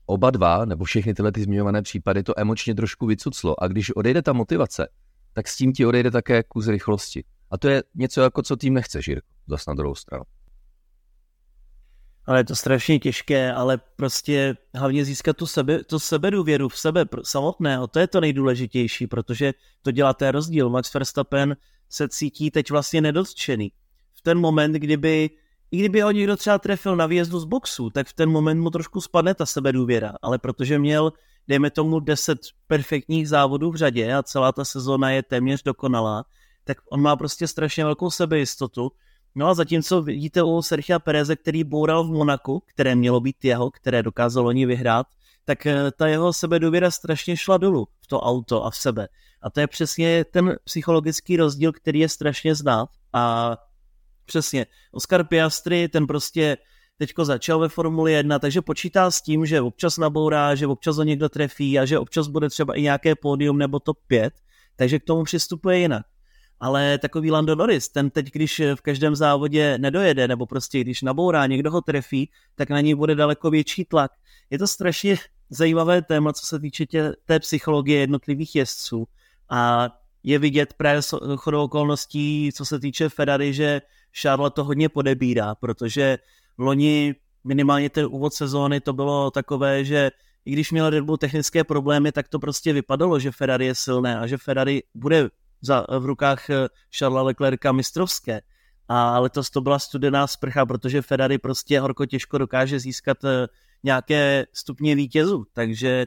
oba 0.05 0.31
dva, 0.31 0.65
nebo 0.65 0.85
všechny 0.85 1.13
tyhle 1.13 1.31
ty 1.31 1.43
zmiňované 1.43 1.81
případy, 1.81 2.23
to 2.23 2.39
emočně 2.39 2.75
trošku 2.75 3.05
vycuclo. 3.05 3.63
A 3.63 3.67
když 3.67 3.95
odejde 3.95 4.21
ta 4.21 4.33
motivace, 4.33 4.87
tak 5.33 5.47
s 5.47 5.57
tím 5.57 5.73
ti 5.73 5.85
odejde 5.85 6.11
také 6.11 6.43
kus 6.43 6.67
rychlosti. 6.67 7.23
A 7.51 7.57
to 7.57 7.67
je 7.67 7.83
něco 7.95 8.21
jako 8.21 8.41
co 8.41 8.55
tým 8.55 8.73
nechce, 8.73 9.01
Žírko, 9.01 9.27
zase 9.47 9.63
na 9.67 9.73
druhou 9.73 9.95
stranu. 9.95 10.23
Ale 12.27 12.39
je 12.39 12.43
to 12.43 12.55
strašně 12.55 12.99
těžké, 12.99 13.53
ale 13.53 13.77
prostě 13.95 14.57
hlavně 14.73 15.05
získat 15.05 15.37
tu, 15.37 15.47
sebe, 15.47 15.83
tu 15.83 15.99
sebedůvěru 15.99 16.69
v 16.69 16.79
sebe 16.79 17.05
samotného, 17.23 17.87
to 17.87 17.99
je 17.99 18.07
to 18.07 18.21
nejdůležitější, 18.21 19.07
protože 19.07 19.53
to 19.81 19.91
dělá 19.91 20.13
ten 20.13 20.29
rozdíl. 20.29 20.69
Max 20.69 20.93
Verstappen 20.93 21.55
se 21.89 22.09
cítí 22.09 22.51
teď 22.51 22.71
vlastně 22.71 23.01
nedotčený. 23.01 23.71
V 24.13 24.21
ten 24.21 24.39
moment, 24.39 24.71
kdyby 24.71 25.29
i 25.71 25.77
kdyby 25.77 26.01
ho 26.01 26.11
někdo 26.11 26.37
třeba 26.37 26.59
trefil 26.59 26.95
na 26.95 27.05
výjezdu 27.05 27.39
z 27.39 27.45
boxu, 27.45 27.89
tak 27.89 28.07
v 28.07 28.13
ten 28.13 28.29
moment 28.29 28.61
mu 28.61 28.69
trošku 28.69 29.01
spadne 29.01 29.33
ta 29.33 29.45
sebedůvěra, 29.45 30.13
ale 30.21 30.39
protože 30.39 30.79
měl, 30.79 31.13
dejme 31.47 31.69
tomu, 31.69 31.99
10 31.99 32.39
perfektních 32.67 33.29
závodů 33.29 33.71
v 33.71 33.75
řadě 33.75 34.13
a 34.13 34.23
celá 34.23 34.51
ta 34.51 34.65
sezóna 34.65 35.11
je 35.11 35.23
téměř 35.23 35.63
dokonalá, 35.63 36.25
tak 36.63 36.77
on 36.91 37.01
má 37.01 37.15
prostě 37.15 37.47
strašně 37.47 37.83
velkou 37.85 38.11
sebejistotu. 38.11 38.91
No 39.35 39.47
a 39.47 39.53
zatímco 39.53 40.01
vidíte 40.01 40.43
u 40.43 40.61
Sergio 40.61 40.99
Pereze, 40.99 41.35
který 41.35 41.63
boural 41.63 42.03
v 42.03 42.11
Monaku, 42.11 42.63
které 42.65 42.95
mělo 42.95 43.19
být 43.19 43.45
jeho, 43.45 43.71
které 43.71 44.03
dokázalo 44.03 44.47
oni 44.47 44.65
vyhrát, 44.65 45.07
tak 45.45 45.65
eh, 45.65 45.91
ta 45.91 46.07
jeho 46.07 46.33
sebedůvěra 46.33 46.91
strašně 46.91 47.37
šla 47.37 47.57
dolů 47.57 47.87
v 48.01 48.07
to 48.07 48.21
auto 48.21 48.65
a 48.65 48.69
v 48.69 48.75
sebe. 48.75 49.07
A 49.41 49.49
to 49.49 49.59
je 49.59 49.67
přesně 49.67 50.25
ten 50.25 50.55
psychologický 50.63 51.37
rozdíl, 51.37 51.71
který 51.71 51.99
je 51.99 52.09
strašně 52.09 52.55
znát 52.55 52.89
a 53.13 53.55
Přesně. 54.25 54.65
Oscar 54.91 55.23
Piastri, 55.23 55.87
ten 55.87 56.07
prostě 56.07 56.57
teďko 56.97 57.25
začal 57.25 57.59
ve 57.59 57.69
Formuli 57.69 58.13
1, 58.13 58.39
takže 58.39 58.61
počítá 58.61 59.11
s 59.11 59.21
tím, 59.21 59.45
že 59.45 59.61
občas 59.61 59.97
nabourá, 59.97 60.55
že 60.55 60.67
občas 60.67 60.97
ho 60.97 61.03
někdo 61.03 61.29
trefí 61.29 61.79
a 61.79 61.85
že 61.85 61.99
občas 61.99 62.27
bude 62.27 62.49
třeba 62.49 62.73
i 62.73 62.81
nějaké 62.81 63.15
pódium 63.15 63.57
nebo 63.57 63.79
top 63.79 63.97
5, 64.07 64.33
takže 64.75 64.99
k 64.99 65.03
tomu 65.03 65.23
přistupuje 65.23 65.79
jinak. 65.79 66.05
Ale 66.65 66.97
takový 66.97 67.31
Lando 67.31 67.55
Norris, 67.55 67.89
ten 67.89 68.09
teď, 68.09 68.31
když 68.31 68.61
v 68.75 68.81
každém 68.81 69.15
závodě 69.15 69.77
nedojede, 69.77 70.27
nebo 70.27 70.45
prostě 70.45 70.81
když 70.81 71.01
nabourá, 71.01 71.45
někdo 71.45 71.71
ho 71.71 71.81
trefí, 71.81 72.29
tak 72.55 72.69
na 72.69 72.81
něj 72.81 72.95
bude 72.95 73.15
daleko 73.15 73.49
větší 73.49 73.85
tlak. 73.85 74.11
Je 74.49 74.57
to 74.57 74.67
strašně 74.67 75.15
zajímavé 75.49 76.01
téma, 76.01 76.33
co 76.33 76.45
se 76.45 76.59
týče 76.59 76.85
tě, 76.85 77.13
té 77.25 77.39
psychologie 77.39 77.99
jednotlivých 77.99 78.55
jezdců. 78.55 79.07
A 79.49 79.89
je 80.23 80.39
vidět 80.39 80.73
právě 80.73 81.01
chodou 81.37 81.63
okolností, 81.63 82.49
co 82.53 82.65
se 82.65 82.79
týče 82.79 83.09
Ferrari, 83.09 83.53
že 83.53 83.81
Charlotte 84.21 84.55
to 84.55 84.63
hodně 84.63 84.89
podebírá, 84.89 85.55
protože 85.55 86.17
v 86.57 86.61
loni 86.61 87.15
minimálně 87.43 87.89
ten 87.89 88.05
úvod 88.05 88.33
sezóny 88.33 88.81
to 88.81 88.93
bylo 88.93 89.31
takové, 89.31 89.85
že 89.85 90.11
i 90.45 90.51
když 90.51 90.71
měl 90.71 90.89
Red 90.89 91.03
Bull 91.03 91.17
technické 91.17 91.63
problémy, 91.63 92.11
tak 92.11 92.27
to 92.27 92.39
prostě 92.39 92.73
vypadalo, 92.73 93.19
že 93.19 93.31
Ferrari 93.31 93.65
je 93.65 93.75
silné 93.75 94.19
a 94.19 94.27
že 94.27 94.37
Ferrari 94.37 94.83
bude 94.95 95.29
za, 95.61 95.85
v 95.99 96.05
rukách 96.05 96.49
eh, 96.49 96.67
Charlesa 96.99 97.23
Leclerca 97.23 97.71
mistrovské. 97.71 98.41
A 98.87 99.19
letos 99.19 99.49
to 99.49 99.61
byla 99.61 99.79
studená 99.79 100.27
sprcha, 100.27 100.65
protože 100.65 101.01
Ferrari 101.01 101.37
prostě 101.37 101.79
horko 101.79 102.05
těžko 102.05 102.37
dokáže 102.37 102.79
získat 102.79 103.23
eh, 103.23 103.47
nějaké 103.83 104.45
stupně 104.53 104.95
vítězů. 104.95 105.45
Takže 105.53 106.05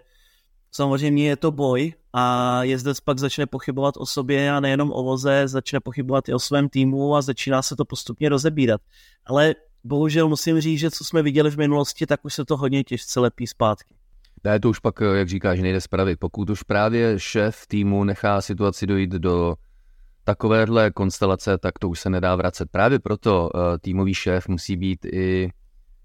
samozřejmě 0.71 1.29
je 1.29 1.37
to 1.37 1.53
boj 1.53 1.93
a 2.13 2.63
jezdec 2.63 3.01
pak 3.01 3.19
začne 3.19 3.47
pochybovat 3.47 3.97
o 3.97 4.07
sobě 4.07 4.51
a 4.51 4.61
nejenom 4.61 4.93
o 4.93 5.03
voze, 5.03 5.49
začne 5.49 5.81
pochybovat 5.81 6.29
i 6.29 6.35
o 6.35 6.39
svém 6.39 6.69
týmu 6.69 7.17
a 7.17 7.23
začíná 7.23 7.63
se 7.63 7.77
to 7.77 7.85
postupně 7.85 8.29
rozebírat. 8.29 8.81
Ale 9.27 9.55
bohužel 9.85 10.29
musím 10.29 10.61
říct, 10.61 10.79
že 10.79 10.91
co 10.91 11.05
jsme 11.05 11.23
viděli 11.23 11.51
v 11.51 11.57
minulosti, 11.57 12.07
tak 12.07 12.25
už 12.25 12.35
se 12.35 12.45
to 12.45 12.57
hodně 12.57 12.85
těžce 12.85 13.21
lepí 13.21 13.47
zpátky. 13.47 13.95
Ne, 14.45 14.61
to 14.61 14.71
už 14.71 14.79
pak, 14.79 14.95
jak 15.01 15.29
říkáš, 15.29 15.61
nejde 15.61 15.81
spravit. 15.81 16.19
Pokud 16.19 16.51
už 16.51 16.63
právě 16.63 17.21
šéf 17.21 17.67
týmu 17.69 18.05
nechá 18.05 18.41
situaci 18.41 18.87
dojít 18.87 19.11
do 19.11 19.55
takovéhle 20.25 20.91
konstelace, 20.91 21.59
tak 21.59 21.79
to 21.79 21.89
už 21.89 22.01
se 22.01 22.11
nedá 22.11 22.37
vracet. 22.37 22.69
Právě 22.71 22.99
proto 22.99 23.51
uh, 23.55 23.61
týmový 23.81 24.15
šéf 24.15 24.49
musí 24.49 24.77
být 24.77 25.05
i 25.05 25.51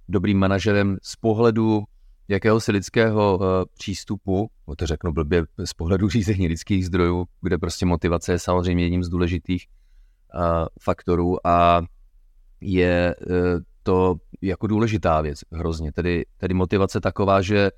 dobrým 0.10 0.40
manažerem 0.40 0.98
z 1.02 1.16
pohledu 1.16 1.84
jakéhosi 2.28 2.72
lidského 2.72 3.38
uh, 3.38 3.46
přístupu, 3.78 4.50
no 4.68 4.76
to 4.76 4.88
řeknu 4.88 5.12
blbě, 5.14 5.44
z 5.66 5.74
pohledu 5.74 6.10
řízení 6.10 6.48
lidských 6.48 6.86
zdrojů, 6.86 7.26
kde 7.42 7.58
prostě 7.58 7.86
motivace 7.86 8.32
je 8.32 8.40
samozřejmě 8.40 8.84
jedním 8.84 9.04
z 9.04 9.10
důležitých 9.10 9.66
faktorů 10.82 11.48
a 11.48 11.82
je 12.62 13.16
to 13.84 14.16
jako 14.42 14.68
důležitá 14.68 15.22
věc 15.22 15.40
hrozně. 15.52 15.92
Tedy, 15.92 16.26
tedy 16.38 16.54
motivace 16.54 17.02
taková, 17.02 17.42
že 17.42 17.72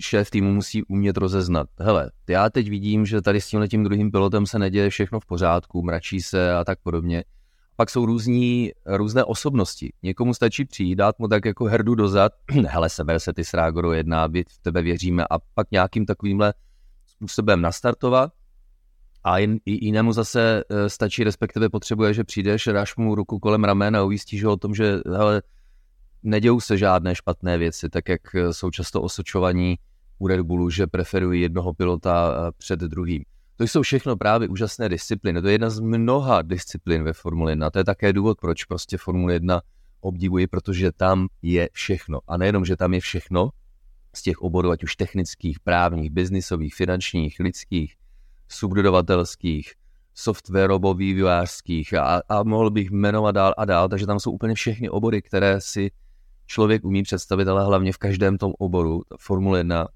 šéf 0.00 0.30
týmu 0.30 0.52
musí 0.52 0.82
umět 0.84 1.16
rozeznat. 1.16 1.66
Hele, 1.78 2.10
já 2.28 2.50
teď 2.50 2.70
vidím, 2.70 3.06
že 3.06 3.22
tady 3.22 3.40
s 3.40 3.48
tím 3.70 3.84
druhým 3.84 4.10
pilotem 4.10 4.46
se 4.46 4.58
neděje 4.58 4.90
všechno 4.90 5.20
v 5.20 5.26
pořádku, 5.26 5.82
mračí 5.82 6.20
se 6.20 6.54
a 6.54 6.64
tak 6.64 6.78
podobně 6.82 7.24
pak 7.80 7.90
jsou 7.90 8.06
různí, 8.06 8.72
různé 8.86 9.24
osobnosti. 9.24 9.92
Někomu 10.02 10.34
stačí 10.34 10.64
přijít, 10.64 10.94
dát 10.94 11.18
mu 11.18 11.28
tak 11.28 11.44
jako 11.44 11.64
herdu 11.64 11.94
dozad, 11.94 12.32
hele, 12.66 12.88
seber 12.88 13.18
se 13.18 13.32
ty 13.32 13.44
srágoro 13.44 13.92
jedna, 13.92 14.28
byt 14.28 14.50
v 14.50 14.58
tebe 14.62 14.82
věříme 14.82 15.24
a 15.30 15.38
pak 15.54 15.70
nějakým 15.70 16.06
takovýmhle 16.06 16.54
způsobem 17.06 17.60
nastartovat. 17.60 18.32
A 19.24 19.38
jen, 19.38 19.58
i 19.66 19.84
jinému 19.86 20.12
zase 20.12 20.62
e, 20.68 20.88
stačí, 20.88 21.24
respektive 21.24 21.68
potřebuje, 21.68 22.14
že 22.14 22.24
přijdeš, 22.24 22.68
dáš 22.72 22.96
mu 22.96 23.14
ruku 23.14 23.38
kolem 23.38 23.64
ramena 23.64 24.00
a 24.00 24.04
ujístíš 24.04 24.44
ho 24.44 24.52
o 24.52 24.56
tom, 24.56 24.74
že 24.74 25.00
hele, 25.06 25.42
nedějou 26.22 26.60
se 26.60 26.76
žádné 26.76 27.14
špatné 27.14 27.58
věci, 27.58 27.88
tak 27.88 28.08
jak 28.08 28.20
jsou 28.50 28.70
často 28.70 29.02
osočovaní 29.02 29.78
u 30.20 30.26
Red 30.26 30.40
Bullu, 30.40 30.70
že 30.70 30.86
preferují 30.86 31.40
jednoho 31.40 31.74
pilota 31.74 32.34
e, 32.48 32.52
před 32.58 32.80
druhým. 32.80 33.24
To 33.56 33.64
jsou 33.64 33.82
všechno 33.82 34.16
právě 34.16 34.48
úžasné 34.48 34.88
disciplíny. 34.88 35.42
To 35.42 35.48
je 35.48 35.54
jedna 35.54 35.70
z 35.70 35.80
mnoha 35.80 36.42
disciplín 36.42 37.04
ve 37.04 37.12
Formule 37.12 37.52
1. 37.52 37.70
To 37.70 37.78
je 37.78 37.84
také 37.84 38.12
důvod, 38.12 38.40
proč 38.40 38.64
prostě 38.64 38.98
Formule 38.98 39.32
1 39.32 39.60
obdivuji, 40.00 40.46
protože 40.46 40.92
tam 40.92 41.26
je 41.42 41.68
všechno. 41.72 42.20
A 42.28 42.36
nejenom, 42.36 42.64
že 42.64 42.76
tam 42.76 42.94
je 42.94 43.00
všechno 43.00 43.50
z 44.14 44.22
těch 44.22 44.38
oborů, 44.38 44.70
ať 44.70 44.84
už 44.84 44.96
technických, 44.96 45.60
právních, 45.60 46.10
biznisových, 46.10 46.74
finančních, 46.74 47.40
lidských, 47.40 47.94
subdodavatelských, 48.48 49.72
softwarových, 50.14 50.96
vývojářských 50.96 51.94
a, 51.94 52.22
a 52.28 52.42
mohl 52.42 52.70
bych 52.70 52.90
jmenovat 52.90 53.32
dál 53.32 53.54
a 53.56 53.64
dál, 53.64 53.88
takže 53.88 54.06
tam 54.06 54.20
jsou 54.20 54.30
úplně 54.30 54.54
všechny 54.54 54.90
obory, 54.90 55.22
které 55.22 55.60
si 55.60 55.90
člověk 56.46 56.84
umí 56.84 57.02
představit, 57.02 57.48
ale 57.48 57.64
hlavně 57.64 57.92
v 57.92 57.98
každém 57.98 58.38
tom 58.38 58.52
oboru 58.58 59.02
Formule 59.18 59.58
1 59.58 59.88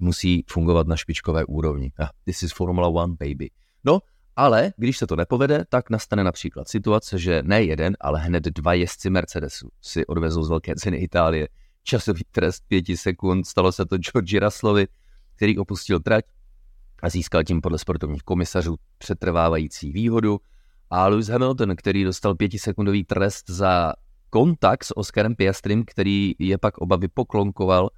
musí 0.00 0.44
fungovat 0.50 0.86
na 0.86 0.96
špičkové 0.96 1.44
úrovni. 1.44 1.92
Ah, 1.98 2.08
this 2.24 2.42
is 2.42 2.52
Formula 2.52 2.88
One, 2.88 3.14
baby. 3.20 3.50
No, 3.84 3.98
ale 4.36 4.72
když 4.76 4.98
se 4.98 5.06
to 5.06 5.16
nepovede, 5.16 5.64
tak 5.68 5.90
nastane 5.90 6.24
například 6.24 6.68
situace, 6.68 7.18
že 7.18 7.42
ne 7.42 7.62
jeden, 7.62 7.96
ale 8.00 8.20
hned 8.20 8.44
dva 8.44 8.74
jezdci 8.74 9.10
Mercedesu 9.10 9.68
si 9.82 10.06
odvezou 10.06 10.42
z 10.42 10.48
velké 10.48 10.74
ceny 10.74 10.96
Itálie 10.96 11.48
časový 11.82 12.22
trest 12.30 12.64
pěti 12.68 12.96
sekund. 12.96 13.46
Stalo 13.46 13.72
se 13.72 13.86
to 13.86 13.98
Georgi 13.98 14.38
Russellovi 14.38 14.86
který 15.40 15.58
opustil 15.58 16.00
trať 16.00 16.24
a 17.02 17.08
získal 17.08 17.44
tím 17.44 17.60
podle 17.60 17.78
sportovních 17.78 18.22
komisařů 18.22 18.76
přetrvávající 18.98 19.92
výhodu. 19.92 20.40
A 20.90 21.06
Lewis 21.06 21.28
Hamilton, 21.28 21.76
který 21.76 22.04
dostal 22.04 22.34
pětisekundový 22.34 23.04
trest 23.04 23.50
za 23.50 23.92
kontakt 24.30 24.84
s 24.84 24.96
Oskarem 24.96 25.34
Piastrym, 25.34 25.84
který 25.86 26.32
je 26.38 26.58
pak 26.58 26.78
oba 26.78 26.96
vypoklonkoval 26.96 27.90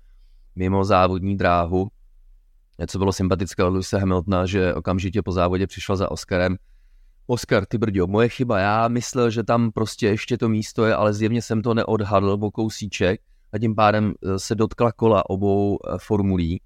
mimo 0.56 0.84
závodní 0.84 1.36
dráhu. 1.36 1.88
Co 2.86 2.98
bylo 2.98 3.12
sympatické 3.12 3.64
od 3.64 3.68
Lewisa 3.68 3.98
Hamiltona, 3.98 4.46
že 4.46 4.74
okamžitě 4.74 5.22
po 5.22 5.32
závodě 5.32 5.66
přišel 5.66 5.96
za 5.96 6.10
Oskarem. 6.10 6.56
Oskar, 7.26 7.66
ty 7.66 7.78
brďo, 7.78 8.06
moje 8.06 8.28
chyba, 8.28 8.58
já 8.58 8.88
myslel, 8.88 9.30
že 9.30 9.42
tam 9.42 9.72
prostě 9.72 10.06
ještě 10.06 10.38
to 10.38 10.48
místo 10.48 10.84
je, 10.84 10.94
ale 10.94 11.14
zjevně 11.14 11.42
jsem 11.42 11.62
to 11.62 11.74
neodhadl 11.74 12.38
o 12.40 12.50
kousíček 12.50 13.20
a 13.52 13.58
tím 13.58 13.74
pádem 13.74 14.12
eh, 14.22 14.38
se 14.38 14.54
dotkla 14.54 14.92
kola 14.92 15.30
obou 15.30 15.78
eh, 15.78 15.98
formulí. 15.98 16.60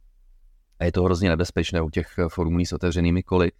A 0.78 0.84
je 0.84 0.92
to 0.92 1.02
hrozně 1.02 1.28
nebezpečné 1.28 1.82
u 1.82 1.90
těch 1.90 2.18
eh, 2.18 2.28
formulí 2.28 2.66
s 2.66 2.72
otevřenými 2.72 3.22
koly. 3.22 3.52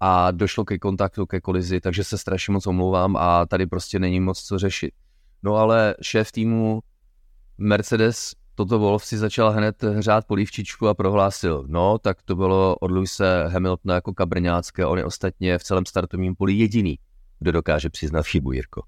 A 0.00 0.30
došlo 0.30 0.64
ke 0.64 0.78
kontaktu, 0.78 1.26
ke 1.26 1.40
kolizi, 1.40 1.80
takže 1.80 2.04
se 2.04 2.18
strašně 2.18 2.52
moc 2.52 2.66
omlouvám 2.66 3.16
a 3.16 3.46
tady 3.46 3.66
prostě 3.66 3.98
není 3.98 4.20
moc 4.20 4.42
co 4.42 4.58
řešit. 4.58 4.94
No 5.42 5.54
ale 5.54 5.94
šéf 6.02 6.32
týmu 6.32 6.80
Mercedes 7.58 8.32
toto 8.54 8.78
Wolf 8.78 9.04
si 9.04 9.18
začal 9.18 9.50
hned 9.50 9.82
hřát 9.82 10.26
polívčičku 10.26 10.88
a 10.88 10.94
prohlásil, 10.94 11.64
no, 11.68 11.98
tak 11.98 12.22
to 12.22 12.36
bylo 12.36 12.76
od 12.76 12.90
Luise 12.90 13.44
Hamiltona 13.48 13.94
jako 13.94 14.14
kabrňácké, 14.14 14.86
on 14.86 14.98
je 14.98 15.04
ostatně 15.04 15.58
v 15.58 15.64
celém 15.64 15.86
startovním 15.86 16.34
poli 16.34 16.52
jediný, 16.52 16.98
kdo 17.38 17.52
dokáže 17.52 17.90
přiznat 17.90 18.26
chybu, 18.26 18.52
Jirko. 18.52 18.82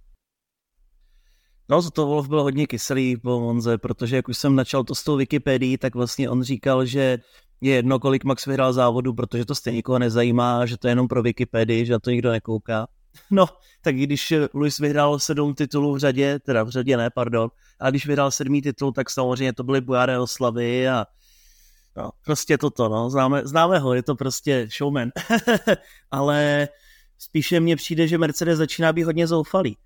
No, 1.69 1.91
to 1.91 2.07
Wolf 2.07 2.29
byl 2.29 2.43
hodně 2.43 2.67
kyselý 2.67 3.17
po 3.17 3.41
Monze, 3.41 3.79
protože 3.79 4.17
jak 4.17 4.29
už 4.29 4.39
jsem 4.39 4.55
načal 4.55 4.85
to 4.85 4.95
s 4.95 5.05
tou 5.05 5.17
Wikipedii, 5.17 5.79
tak 5.79 5.95
vlastně 5.95 6.31
on 6.31 6.43
říkal, 6.43 6.87
že 6.87 7.19
je 7.61 7.75
jedno, 7.75 7.99
kolik 7.99 8.25
Max 8.25 8.47
vyhrál 8.47 8.73
závodu, 8.73 9.15
protože 9.15 9.45
to 9.45 9.55
stejně 9.55 9.77
nikoho 9.77 9.99
nezajímá, 9.99 10.67
že 10.67 10.79
to 10.79 10.89
je 10.89 10.91
jenom 10.91 11.09
pro 11.09 11.23
Wikipedii, 11.23 11.87
že 11.87 11.93
na 11.93 11.99
to 11.99 12.11
nikdo 12.11 12.31
nekouká. 12.31 12.87
No, 13.31 13.47
tak 13.83 13.97
když 13.97 14.35
Luis 14.55 14.79
vyhrál 14.79 15.19
sedm 15.19 15.55
titulů 15.55 15.95
v 15.95 15.99
řadě, 15.99 16.39
teda 16.39 16.63
v 16.63 16.69
řadě 16.69 16.97
ne, 16.97 17.11
pardon, 17.11 17.51
a 17.81 17.91
když 17.91 18.07
vyhrál 18.07 18.31
sedmý 18.31 18.63
titul, 18.63 18.93
tak 18.93 19.11
samozřejmě 19.11 19.53
to 19.53 19.65
byly 19.65 19.81
bujáré 19.81 20.19
oslavy 20.19 20.89
a 20.89 21.07
no, 21.97 22.11
prostě 22.25 22.59
toto, 22.59 22.89
no, 22.89 23.11
známe, 23.11 23.43
známe 23.45 23.79
ho, 23.79 23.95
je 23.95 24.03
to 24.03 24.15
prostě 24.15 24.69
showman. 24.79 25.11
Ale 26.11 26.69
spíše 27.19 27.61
mně 27.61 27.77
přijde, 27.77 28.09
že 28.09 28.19
Mercedes 28.19 28.59
začíná 28.59 28.93
být 28.93 29.03
hodně 29.03 29.27
zoufalý. 29.27 29.77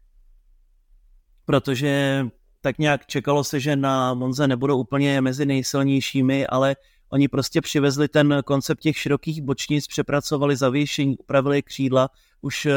Protože 1.45 2.27
tak 2.61 2.79
nějak 2.79 3.07
čekalo 3.07 3.45
se, 3.45 3.61
že 3.61 3.77
na 3.77 4.15
Monze 4.15 4.49
nebudou 4.49 4.79
úplně 4.79 5.21
mezi 5.21 5.47
nejsilnějšími, 5.47 6.47
ale 6.47 6.77
oni 7.11 7.29
prostě 7.29 7.61
přivezli 7.61 8.09
ten 8.09 8.43
koncept 8.45 8.81
těch 8.81 8.99
širokých 8.99 9.43
bočnic, 9.43 9.87
přepracovali 9.87 10.57
zavěšení, 10.57 11.19
upravili 11.19 11.63
křídla, 11.63 12.09
už 12.41 12.67
eh, 12.67 12.73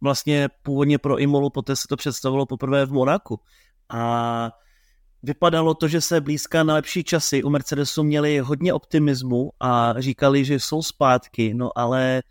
vlastně 0.00 0.48
původně 0.62 0.98
pro 0.98 1.18
Imolu, 1.18 1.50
poté 1.50 1.76
se 1.76 1.88
to 1.88 1.96
představilo 1.96 2.46
poprvé 2.46 2.86
v 2.86 2.92
Monaku. 2.92 3.40
A 3.88 4.50
vypadalo 5.22 5.74
to, 5.74 5.88
že 5.88 6.00
se 6.00 6.20
blízká 6.20 6.62
na 6.62 6.74
lepší 6.74 7.04
časy. 7.04 7.42
U 7.42 7.50
Mercedesu 7.50 8.02
měli 8.02 8.38
hodně 8.38 8.72
optimismu 8.74 9.50
a 9.60 9.94
říkali, 9.98 10.44
že 10.44 10.54
jsou 10.54 10.82
zpátky, 10.82 11.54
no 11.54 11.78
ale 11.78 12.22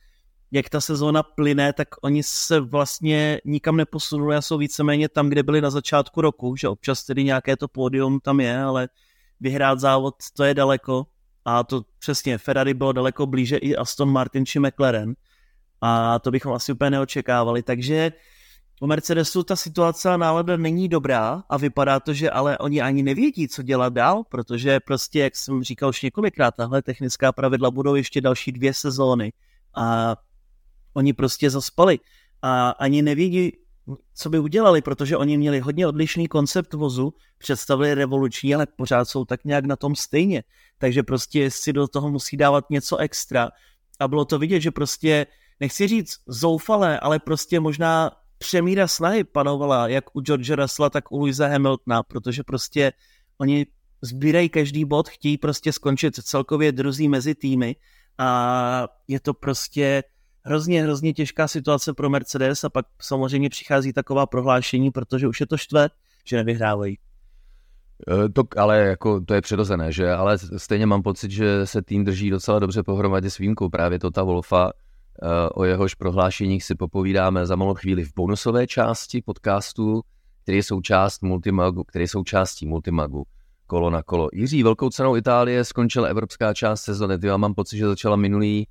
jak 0.51 0.69
ta 0.69 0.81
sezóna 0.81 1.23
plyne, 1.23 1.73
tak 1.73 1.87
oni 2.01 2.23
se 2.23 2.59
vlastně 2.59 3.41
nikam 3.45 3.77
neposunuli 3.77 4.35
a 4.35 4.41
jsou 4.41 4.57
víceméně 4.57 5.09
tam, 5.09 5.29
kde 5.29 5.43
byli 5.43 5.61
na 5.61 5.69
začátku 5.69 6.21
roku, 6.21 6.55
že 6.55 6.67
občas 6.67 7.03
tedy 7.03 7.23
nějaké 7.23 7.57
to 7.57 7.67
pódium 7.67 8.19
tam 8.19 8.39
je, 8.39 8.61
ale 8.61 8.89
vyhrát 9.39 9.79
závod 9.79 10.15
to 10.33 10.43
je 10.43 10.53
daleko 10.53 11.07
a 11.45 11.63
to 11.63 11.81
přesně 11.99 12.37
Ferrari 12.37 12.73
bylo 12.73 12.91
daleko 12.91 13.25
blíže 13.25 13.57
i 13.57 13.75
Aston 13.75 14.11
Martin 14.11 14.45
či 14.45 14.59
McLaren 14.59 15.13
a 15.81 16.19
to 16.19 16.31
bychom 16.31 16.53
asi 16.53 16.71
úplně 16.71 16.89
neočekávali, 16.89 17.63
takže 17.63 18.11
u 18.81 18.87
Mercedesu 18.87 19.43
ta 19.43 19.55
situace 19.55 20.09
a 20.09 20.17
nálada 20.17 20.57
není 20.57 20.87
dobrá 20.89 21.43
a 21.49 21.57
vypadá 21.57 21.99
to, 21.99 22.13
že 22.13 22.29
ale 22.29 22.57
oni 22.57 22.81
ani 22.81 23.03
nevědí, 23.03 23.47
co 23.47 23.63
dělat 23.63 23.93
dál, 23.93 24.23
protože 24.29 24.79
prostě, 24.79 25.19
jak 25.19 25.35
jsem 25.35 25.63
říkal 25.63 25.89
už 25.89 26.01
několikrát, 26.01 26.55
tahle 26.55 26.81
technická 26.81 27.31
pravidla 27.31 27.71
budou 27.71 27.95
ještě 27.95 28.21
další 28.21 28.51
dvě 28.51 28.73
sezóny 28.73 29.33
a 29.75 30.15
oni 30.93 31.13
prostě 31.13 31.49
zaspali 31.49 31.99
a 32.41 32.69
ani 32.69 33.01
nevědí, 33.01 33.51
co 34.13 34.29
by 34.29 34.39
udělali, 34.39 34.81
protože 34.81 35.17
oni 35.17 35.37
měli 35.37 35.59
hodně 35.59 35.87
odlišný 35.87 36.27
koncept 36.27 36.73
vozu, 36.73 37.13
představili 37.37 37.93
revoluční, 37.93 38.55
ale 38.55 38.67
pořád 38.75 39.05
jsou 39.05 39.25
tak 39.25 39.45
nějak 39.45 39.65
na 39.65 39.75
tom 39.75 39.95
stejně. 39.95 40.43
Takže 40.77 41.03
prostě 41.03 41.51
si 41.51 41.73
do 41.73 41.87
toho 41.87 42.09
musí 42.11 42.37
dávat 42.37 42.69
něco 42.69 42.97
extra. 42.97 43.49
A 43.99 44.07
bylo 44.07 44.25
to 44.25 44.39
vidět, 44.39 44.59
že 44.59 44.71
prostě 44.71 45.25
nechci 45.59 45.87
říct 45.87 46.17
zoufalé, 46.27 46.99
ale 46.99 47.19
prostě 47.19 47.59
možná 47.59 48.11
přemíra 48.37 48.87
snahy 48.87 49.23
panovala 49.23 49.87
jak 49.87 50.15
u 50.15 50.21
George 50.21 50.49
Russella, 50.49 50.89
tak 50.89 51.11
u 51.11 51.17
Louisa 51.17 51.47
Hamiltona, 51.47 52.03
protože 52.03 52.43
prostě 52.43 52.93
oni 53.37 53.65
sbírají 54.01 54.49
každý 54.49 54.85
bod, 54.85 55.09
chtějí 55.09 55.37
prostě 55.37 55.73
skončit 55.73 56.15
celkově 56.15 56.71
druzí 56.71 57.07
mezi 57.07 57.35
týmy 57.35 57.75
a 58.17 58.87
je 59.07 59.19
to 59.19 59.33
prostě 59.33 60.03
hrozně, 60.45 60.83
hrozně 60.83 61.13
těžká 61.13 61.47
situace 61.47 61.93
pro 61.93 62.09
Mercedes 62.09 62.63
a 62.63 62.69
pak 62.69 62.85
samozřejmě 63.01 63.49
přichází 63.49 63.93
taková 63.93 64.25
prohlášení, 64.25 64.91
protože 64.91 65.27
už 65.27 65.39
je 65.39 65.45
to 65.45 65.57
štve, 65.57 65.89
že 66.25 66.37
nevyhrávají. 66.37 66.97
E, 68.25 68.29
to, 68.29 68.43
ale 68.57 68.79
jako 68.79 69.21
to 69.21 69.33
je 69.33 69.41
přirozené, 69.41 69.91
že? 69.91 70.11
Ale 70.11 70.37
stejně 70.57 70.85
mám 70.85 71.03
pocit, 71.03 71.31
že 71.31 71.65
se 71.65 71.81
tým 71.81 72.05
drží 72.05 72.29
docela 72.29 72.59
dobře 72.59 72.83
pohromadě 72.83 73.29
s 73.29 73.37
výjimkou 73.37 73.69
právě 73.69 73.99
Tota 73.99 74.23
Wolfa, 74.23 74.71
O 75.53 75.63
jehož 75.63 75.95
prohlášeních 75.95 76.63
si 76.63 76.75
popovídáme 76.75 77.45
za 77.45 77.55
malou 77.55 77.73
chvíli 77.73 78.03
v 78.03 78.13
bonusové 78.15 78.67
části 78.67 79.21
podcastu, 79.21 80.01
který 80.43 80.57
je 80.57 80.63
součást 80.63 81.23
Multimagu, 81.23 81.83
který 81.83 82.03
je 82.03 82.07
součástí 82.07 82.67
Multimagu 82.67 83.23
kolo 83.67 83.89
na 83.89 84.03
kolo. 84.03 84.29
Jiří, 84.33 84.63
velkou 84.63 84.89
cenou 84.89 85.15
Itálie 85.15 85.63
skončila 85.63 86.07
evropská 86.07 86.53
část 86.53 86.81
sezony. 86.81 87.17
Já 87.21 87.37
mám 87.37 87.53
pocit, 87.53 87.77
že 87.77 87.87
začala 87.87 88.15
minulý 88.15 88.67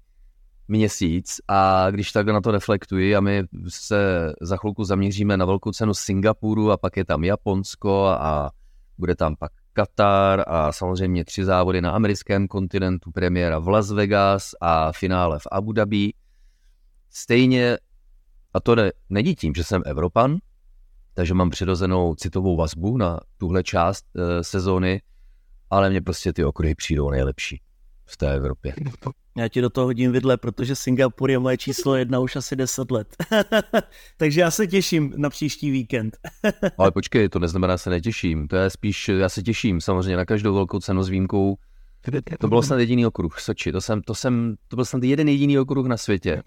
měsíc 0.68 1.40
a 1.48 1.90
když 1.90 2.12
tak 2.12 2.26
na 2.26 2.40
to 2.40 2.50
reflektuji 2.50 3.16
a 3.16 3.20
my 3.20 3.44
se 3.68 4.32
za 4.40 4.56
chvilku 4.56 4.84
zaměříme 4.84 5.36
na 5.36 5.44
velkou 5.44 5.72
cenu 5.72 5.94
Singapuru 5.94 6.70
a 6.70 6.76
pak 6.76 6.96
je 6.96 7.04
tam 7.04 7.24
Japonsko 7.24 8.04
a 8.06 8.50
bude 8.98 9.14
tam 9.16 9.36
pak 9.36 9.52
Katar 9.72 10.44
a 10.46 10.72
samozřejmě 10.72 11.24
tři 11.24 11.44
závody 11.44 11.80
na 11.80 11.90
americkém 11.90 12.48
kontinentu, 12.48 13.10
premiéra 13.10 13.58
v 13.58 13.68
Las 13.68 13.90
Vegas 13.90 14.50
a 14.60 14.92
finále 14.92 15.38
v 15.38 15.46
Abu 15.52 15.72
Dhabi. 15.72 16.12
Stejně, 17.10 17.78
a 18.54 18.60
to 18.60 18.74
ne, 18.74 18.92
není 19.10 19.34
tím, 19.34 19.54
že 19.54 19.64
jsem 19.64 19.82
Evropan, 19.86 20.36
takže 21.14 21.34
mám 21.34 21.50
přirozenou 21.50 22.14
citovou 22.14 22.56
vazbu 22.56 22.96
na 22.96 23.20
tuhle 23.38 23.62
část 23.62 24.04
e, 24.16 24.44
sezóny, 24.44 25.02
ale 25.70 25.90
mě 25.90 26.00
prostě 26.00 26.32
ty 26.32 26.44
okruhy 26.44 26.74
přijdou 26.74 27.10
nejlepší 27.10 27.60
v 28.06 28.16
té 28.16 28.34
Evropě. 28.34 28.74
Já 29.36 29.48
ti 29.48 29.60
do 29.60 29.70
toho 29.70 29.86
hodím 29.86 30.12
vidle, 30.12 30.36
protože 30.36 30.76
Singapur 30.76 31.30
je 31.30 31.38
moje 31.38 31.56
číslo 31.56 31.96
jedna 31.96 32.20
už 32.20 32.36
asi 32.36 32.56
10 32.56 32.90
let. 32.90 33.16
Takže 34.16 34.40
já 34.40 34.50
se 34.50 34.66
těším 34.66 35.14
na 35.16 35.30
příští 35.30 35.70
víkend. 35.70 36.16
Ale 36.78 36.90
počkej, 36.90 37.28
to 37.28 37.38
neznamená, 37.38 37.74
že 37.74 37.78
se 37.78 37.90
netěším. 37.90 38.48
To 38.48 38.56
je 38.56 38.70
spíš, 38.70 39.08
já 39.08 39.28
se 39.28 39.42
těším 39.42 39.80
samozřejmě 39.80 40.16
na 40.16 40.24
každou 40.24 40.54
velkou 40.54 40.78
cenu 40.80 41.02
s 41.02 41.08
výjimkou 41.08 41.56
to 42.38 42.48
bylo 42.48 42.62
snad 42.62 42.78
jediný 42.78 43.06
okruh, 43.06 43.40
Soči. 43.40 43.72
To, 43.72 43.80
jsem, 43.80 44.02
to, 44.02 44.14
jsem, 44.14 44.56
to 44.68 44.76
byl 44.76 44.84
snad 44.84 45.02
jeden 45.02 45.28
jediný 45.28 45.58
okruh 45.58 45.86
na 45.86 45.96
světě, 45.96 46.42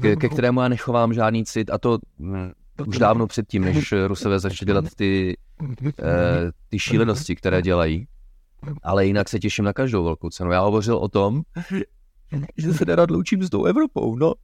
ke, 0.00 0.16
ke 0.16 0.28
kterému 0.28 0.60
já 0.60 0.68
nechovám 0.68 1.14
žádný 1.14 1.44
cit 1.44 1.70
a 1.70 1.78
to 1.78 1.98
hm, 2.18 2.50
už 2.86 2.98
dávno 2.98 3.26
předtím, 3.26 3.64
než 3.64 3.94
Rusové 4.06 4.38
začali 4.38 4.66
dělat 4.66 4.84
ty, 4.96 5.36
eh, 5.86 6.50
ty 6.68 6.78
šílenosti, 6.78 7.36
které 7.36 7.62
dělají. 7.62 8.06
Ale 8.82 9.06
jinak 9.06 9.28
se 9.28 9.38
těším 9.38 9.64
na 9.64 9.72
každou 9.72 10.04
velkou 10.04 10.30
cenu. 10.30 10.50
Já 10.50 10.60
hovořil 10.60 10.96
o 10.96 11.08
tom, 11.08 11.42
že 12.56 12.74
se 12.74 12.84
nerad 12.84 13.10
loučím 13.10 13.42
s 13.42 13.50
tou 13.50 13.64
Evropou, 13.64 14.16
no. 14.16 14.34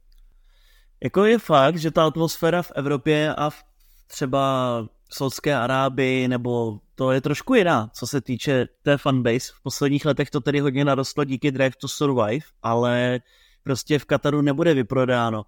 Jako 1.03 1.25
je 1.25 1.39
fakt, 1.39 1.77
že 1.77 1.91
ta 1.91 2.05
atmosféra 2.05 2.61
v 2.61 2.71
Evropě 2.75 3.35
a 3.35 3.49
v 3.49 3.63
třeba 4.07 4.85
Saudské 5.09 5.55
Arábii 5.55 6.27
nebo 6.27 6.79
to 6.97 7.11
je 7.11 7.21
trošku 7.21 7.55
jiná, 7.55 7.89
co 7.93 8.07
se 8.07 8.21
týče 8.21 8.67
té 8.81 8.97
fanbase. 8.97 9.51
V 9.55 9.63
posledních 9.63 10.05
letech 10.05 10.29
to 10.29 10.41
tedy 10.41 10.59
hodně 10.59 10.85
narostlo 10.85 11.23
díky 11.23 11.51
Drive 11.51 11.75
to 11.81 11.87
Survive, 11.87 12.45
ale 12.63 13.19
prostě 13.63 13.99
v 13.99 14.05
Kataru 14.05 14.41
nebude 14.41 14.73
vyprodáno. 14.73 15.43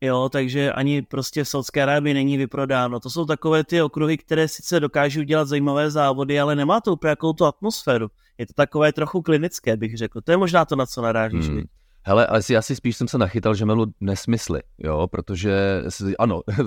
Jo, 0.00 0.28
takže 0.32 0.72
ani 0.72 1.02
prostě 1.02 1.44
v 1.44 1.48
Saudské 1.48 1.82
Arábii 1.82 2.14
není 2.14 2.36
vyprodáno. 2.36 3.00
To 3.00 3.10
jsou 3.10 3.24
takové 3.24 3.64
ty 3.64 3.82
okruhy, 3.82 4.18
které 4.18 4.48
sice 4.48 4.80
dokážou 4.80 5.22
dělat 5.22 5.48
zajímavé 5.48 5.90
závody, 5.90 6.40
ale 6.40 6.56
nemá 6.56 6.80
to 6.80 6.92
úplně 6.92 7.10
jakou 7.10 7.32
tu 7.32 7.44
atmosféru. 7.44 8.08
Je 8.38 8.46
to 8.46 8.52
takové 8.52 8.92
trochu 8.92 9.22
klinické, 9.22 9.76
bych 9.76 9.96
řekl. 9.96 10.20
To 10.20 10.30
je 10.30 10.36
možná 10.36 10.64
to, 10.64 10.76
na 10.76 10.86
co 10.86 11.02
narážíš. 11.02 11.48
Hmm. 11.48 11.62
Hele, 12.02 12.26
ale 12.26 12.42
si 12.42 12.56
asi 12.56 12.76
spíš 12.76 12.96
jsem 12.96 13.08
se 13.08 13.18
nachytal, 13.18 13.54
že 13.54 13.64
melu 13.64 13.86
nesmysly, 14.00 14.60
jo, 14.78 15.06
protože 15.10 15.82
ano, 16.18 16.40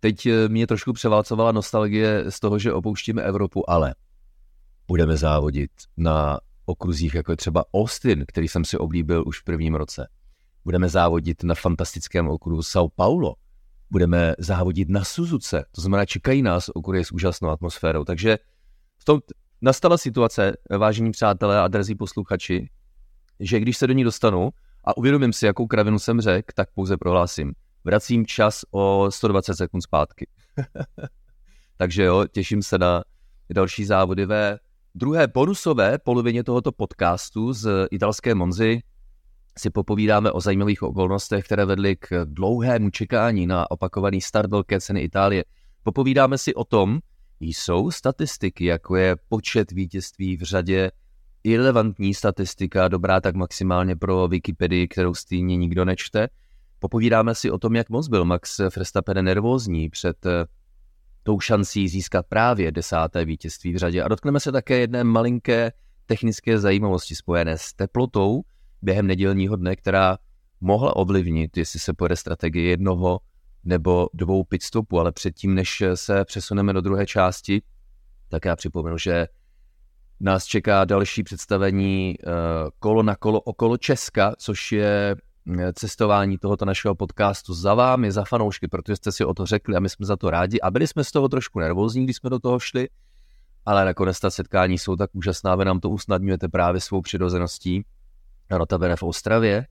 Teď 0.00 0.26
eh, 0.26 0.48
mě 0.48 0.66
trošku 0.66 0.92
převálcovala 0.92 1.52
nostalgie 1.52 2.24
z 2.28 2.40
toho, 2.40 2.58
že 2.58 2.72
opouštíme 2.72 3.22
Evropu, 3.22 3.70
ale 3.70 3.94
budeme 4.88 5.16
závodit 5.16 5.70
na 5.96 6.38
okruzích, 6.66 7.14
jako 7.14 7.32
je 7.32 7.36
třeba 7.36 7.64
Austin, 7.74 8.24
který 8.28 8.48
jsem 8.48 8.64
si 8.64 8.78
oblíbil 8.78 9.24
už 9.26 9.40
v 9.40 9.44
prvním 9.44 9.74
roce. 9.74 10.08
Budeme 10.64 10.88
závodit 10.88 11.42
na 11.42 11.54
fantastickém 11.54 12.28
okruhu 12.28 12.60
São 12.60 12.88
Paulo. 12.96 13.34
Budeme 13.90 14.34
závodit 14.38 14.88
na 14.88 15.04
Suzuce, 15.04 15.64
to 15.72 15.80
znamená, 15.80 16.04
čekají 16.04 16.42
nás 16.42 16.68
okruhy 16.74 17.04
s 17.04 17.12
úžasnou 17.12 17.48
atmosférou. 17.48 18.04
Takže 18.04 18.38
v 18.98 19.04
tom 19.04 19.20
nastala 19.60 19.98
situace, 19.98 20.56
vážení 20.78 21.10
přátelé 21.10 21.60
a 21.60 21.68
drzí 21.68 21.94
posluchači, 21.94 22.70
že 23.40 23.60
když 23.60 23.76
se 23.76 23.86
do 23.86 23.92
ní 23.92 24.04
dostanu 24.04 24.50
a 24.84 24.96
uvědomím 24.96 25.32
si, 25.32 25.46
jakou 25.46 25.66
kravinu 25.66 25.98
jsem 25.98 26.20
řekl, 26.20 26.52
tak 26.54 26.70
pouze 26.74 26.96
prohlásím. 26.96 27.52
Vracím 27.86 28.26
čas 28.26 28.64
o 28.70 29.06
120 29.10 29.54
sekund 29.54 29.82
zpátky. 29.82 30.26
Takže 31.76 32.02
jo, 32.02 32.26
těším 32.32 32.62
se 32.62 32.78
na 32.78 33.04
další 33.50 33.84
závody 33.84 34.26
ve 34.26 34.58
druhé 34.94 35.26
bonusové 35.26 35.98
polovině 35.98 36.44
tohoto 36.44 36.72
podcastu 36.72 37.52
z 37.52 37.86
italské 37.90 38.34
Monzy. 38.34 38.80
Si 39.58 39.70
popovídáme 39.70 40.32
o 40.32 40.40
zajímavých 40.40 40.82
okolnostech, 40.82 41.44
které 41.44 41.64
vedly 41.64 41.96
k 41.96 42.24
dlouhému 42.24 42.90
čekání 42.90 43.46
na 43.46 43.70
opakovaný 43.70 44.20
start 44.20 44.50
velké 44.50 44.80
ceny 44.80 45.00
Itálie. 45.00 45.44
Popovídáme 45.82 46.38
si 46.38 46.54
o 46.54 46.64
tom, 46.64 46.98
jsou 47.40 47.90
statistiky, 47.90 48.64
jako 48.64 48.96
je 48.96 49.16
počet 49.28 49.72
vítězství 49.72 50.36
v 50.36 50.42
řadě, 50.42 50.90
irrelevantní 51.44 52.14
statistika, 52.14 52.88
dobrá 52.88 53.20
tak 53.20 53.34
maximálně 53.34 53.96
pro 53.96 54.28
Wikipedii, 54.28 54.88
kterou 54.88 55.14
stejně 55.14 55.56
nikdo 55.56 55.84
nečte. 55.84 56.28
Popovídáme 56.78 57.34
si 57.34 57.50
o 57.50 57.58
tom, 57.58 57.76
jak 57.76 57.90
moc 57.90 58.08
byl 58.08 58.24
Max 58.24 58.58
Verstappen 58.58 59.24
nervózní 59.24 59.90
před 59.90 60.26
eh, 60.26 60.46
tou 61.22 61.40
šancí 61.40 61.88
získat 61.88 62.26
právě 62.28 62.72
desáté 62.72 63.24
vítězství 63.24 63.72
v 63.72 63.76
řadě. 63.76 64.02
A 64.02 64.08
dotkneme 64.08 64.40
se 64.40 64.52
také 64.52 64.78
jedné 64.78 65.04
malinké 65.04 65.72
technické 66.06 66.58
zajímavosti 66.58 67.14
spojené 67.14 67.58
s 67.58 67.72
teplotou 67.72 68.42
během 68.82 69.06
nedělního 69.06 69.56
dne, 69.56 69.76
která 69.76 70.18
mohla 70.60 70.96
ovlivnit, 70.96 71.56
jestli 71.56 71.80
se 71.80 71.92
pojede 71.92 72.16
strategie 72.16 72.70
jednoho 72.70 73.20
nebo 73.64 74.08
dvou 74.14 74.44
pitstopů, 74.44 75.00
ale 75.00 75.12
předtím, 75.12 75.54
než 75.54 75.82
se 75.94 76.24
přesuneme 76.24 76.72
do 76.72 76.80
druhé 76.80 77.06
části, 77.06 77.62
tak 78.28 78.44
já 78.44 78.56
připomenu, 78.56 78.98
že 78.98 79.28
nás 80.20 80.44
čeká 80.44 80.84
další 80.84 81.22
představení 81.22 82.14
eh, 82.18 82.30
kolo 82.78 83.02
na 83.02 83.16
kolo 83.16 83.40
okolo 83.40 83.76
Česka, 83.76 84.34
což 84.38 84.72
je 84.72 85.16
cestování 85.72 86.38
tohoto 86.38 86.64
našeho 86.64 86.94
podcastu 86.94 87.54
za 87.54 87.74
vámi, 87.74 88.12
za 88.12 88.24
fanoušky, 88.24 88.68
protože 88.68 88.96
jste 88.96 89.12
si 89.12 89.24
o 89.24 89.34
to 89.34 89.46
řekli 89.46 89.76
a 89.76 89.80
my 89.80 89.88
jsme 89.88 90.06
za 90.06 90.16
to 90.16 90.30
rádi 90.30 90.60
a 90.60 90.70
byli 90.70 90.86
jsme 90.86 91.04
z 91.04 91.10
toho 91.10 91.28
trošku 91.28 91.60
nervózní, 91.60 92.04
když 92.04 92.16
jsme 92.16 92.30
do 92.30 92.38
toho 92.38 92.58
šli, 92.58 92.88
ale 93.66 93.84
nakonec 93.84 94.20
ta 94.20 94.30
setkání 94.30 94.78
jsou 94.78 94.96
tak 94.96 95.10
úžasná, 95.12 95.54
vy 95.54 95.64
nám 95.64 95.80
to 95.80 95.90
usnadňujete 95.90 96.48
právě 96.48 96.80
svou 96.80 97.00
přirozeností. 97.00 97.84
Notabene 98.50 98.96
v 98.96 99.02
Ostravě, 99.02 99.66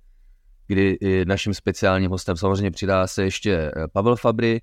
kdy 0.67 0.97
naším 1.27 1.53
speciálním 1.53 2.11
hostem 2.11 2.37
samozřejmě 2.37 2.71
přidá 2.71 3.07
se 3.07 3.23
ještě 3.23 3.51
eh, 3.53 3.87
Pavel 3.87 4.15
Fabry 4.15 4.61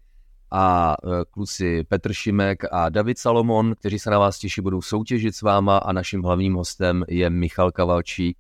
a 0.51 0.97
eh, 1.05 1.25
kluci 1.31 1.85
Petr 1.85 2.13
Šimek 2.13 2.65
a 2.73 2.89
David 2.89 3.19
Salomon, 3.19 3.75
kteří 3.75 3.99
se 3.99 4.11
na 4.11 4.19
vás 4.19 4.39
těší, 4.39 4.61
budou 4.61 4.83
soutěžit 4.83 5.37
s 5.37 5.43
váma 5.43 5.79
a 5.79 5.93
naším 5.93 6.23
hlavním 6.23 6.55
hostem 6.55 7.05
je 7.09 7.31
Michal 7.31 7.71
Kavalčík. 7.71 8.39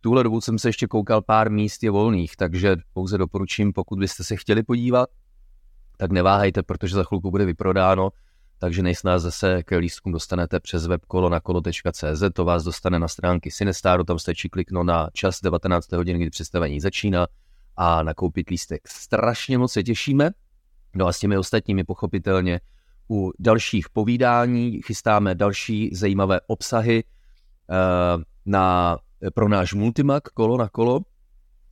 Tuhle 0.00 0.24
dobu 0.24 0.40
jsem 0.40 0.58
se 0.58 0.68
ještě 0.68 0.86
koukal, 0.86 1.22
pár 1.22 1.50
míst 1.50 1.82
je 1.82 1.90
volných, 1.90 2.36
takže 2.36 2.76
pouze 2.92 3.18
doporučím, 3.18 3.72
pokud 3.72 3.98
byste 3.98 4.24
se 4.24 4.36
chtěli 4.36 4.62
podívat, 4.62 5.08
tak 5.96 6.12
neváhejte, 6.12 6.62
protože 6.62 6.94
za 6.94 7.04
chvilku 7.04 7.30
bude 7.30 7.44
vyprodáno 7.44 8.10
takže 8.60 8.82
nejsnáz 8.82 9.22
zase 9.22 9.62
k 9.62 9.78
lístkům 9.78 10.12
dostanete 10.12 10.60
přes 10.60 10.86
web 10.86 11.04
kolo 11.04 11.28
na 11.28 11.40
kolo.cz, 11.40 12.22
to 12.32 12.44
vás 12.44 12.64
dostane 12.64 12.98
na 12.98 13.08
stránky 13.08 13.50
Sinestaru, 13.50 14.04
tam 14.04 14.18
stačí 14.18 14.48
kliknout 14.48 14.86
na 14.86 15.08
čas 15.12 15.40
19. 15.42 15.92
hodin, 15.92 16.16
kdy 16.16 16.30
představení 16.30 16.80
začíná 16.80 17.26
a 17.76 18.02
nakoupit 18.02 18.50
lístek. 18.50 18.88
Strašně 18.88 19.58
moc 19.58 19.72
se 19.72 19.82
těšíme, 19.82 20.30
no 20.94 21.06
a 21.06 21.12
s 21.12 21.18
těmi 21.18 21.38
ostatními 21.38 21.84
pochopitelně 21.84 22.60
u 23.10 23.32
dalších 23.38 23.88
povídání 23.88 24.82
chystáme 24.82 25.34
další 25.34 25.90
zajímavé 25.94 26.40
obsahy 26.46 27.04
uh, 27.04 28.22
na, 28.46 28.96
pro 29.34 29.48
náš 29.48 29.74
Multimac 29.74 30.22
kolo 30.34 30.56
na 30.56 30.68
kolo, 30.68 31.00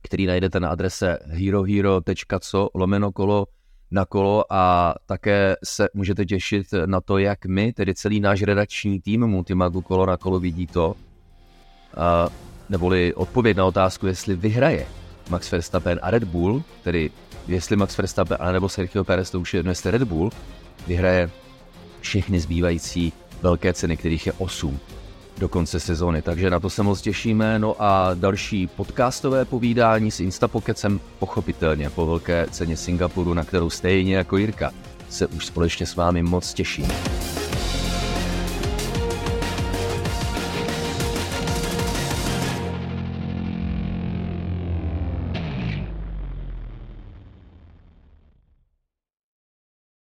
který 0.01 0.25
najdete 0.25 0.59
na 0.59 0.69
adrese 0.69 1.17
herohero.co 1.25 2.69
lomeno 2.73 3.11
kolo 3.11 3.45
na 3.91 4.05
kolo. 4.05 4.43
A 4.49 4.95
také 5.05 5.55
se 5.63 5.87
můžete 5.93 6.25
těšit 6.25 6.67
na 6.85 7.01
to, 7.01 7.17
jak 7.17 7.45
my, 7.45 7.73
tedy 7.73 7.95
celý 7.95 8.19
náš 8.19 8.41
redakční 8.41 9.01
tým 9.01 9.27
Multimagu 9.27 9.81
kolo 9.81 10.05
na 10.05 10.17
kolo 10.17 10.39
vidí 10.39 10.67
to, 10.67 10.95
a, 11.97 12.29
neboli 12.69 13.13
odpověď 13.13 13.57
na 13.57 13.65
otázku, 13.65 14.07
jestli 14.07 14.35
vyhraje 14.35 14.87
Max 15.29 15.51
Verstappen 15.51 15.99
a 16.01 16.11
Red 16.11 16.23
Bull, 16.23 16.63
tedy 16.83 17.11
jestli 17.47 17.75
Max 17.75 17.97
Verstappen 17.97 18.37
a 18.39 18.51
nebo 18.51 18.69
Sergio 18.69 19.03
Perez, 19.03 19.31
to 19.31 19.39
už 19.39 19.53
je 19.53 19.63
jestli 19.67 19.91
Red 19.91 20.03
Bull 20.03 20.31
vyhraje 20.87 21.29
všechny 21.99 22.39
zbývající 22.39 23.13
velké 23.41 23.73
ceny, 23.73 23.97
kterých 23.97 24.27
je 24.27 24.33
8 24.33 24.79
do 25.39 25.49
konce 25.49 25.79
sezóny, 25.79 26.21
takže 26.21 26.49
na 26.49 26.59
to 26.59 26.69
se 26.69 26.83
moc 26.83 27.01
těšíme. 27.01 27.59
No 27.59 27.75
a 27.79 28.11
další 28.13 28.67
podcastové 28.67 29.45
povídání 29.45 30.11
s 30.11 30.19
Instapokecem 30.19 30.99
pochopitelně 31.19 31.89
po 31.89 32.05
velké 32.05 32.47
ceně 32.51 32.77
Singapuru, 32.77 33.33
na 33.33 33.43
kterou 33.43 33.69
stejně 33.69 34.15
jako 34.15 34.37
Jirka 34.37 34.71
se 35.09 35.27
už 35.27 35.45
společně 35.45 35.85
s 35.85 35.95
vámi 35.95 36.23
moc 36.23 36.53
těším. 36.53 36.87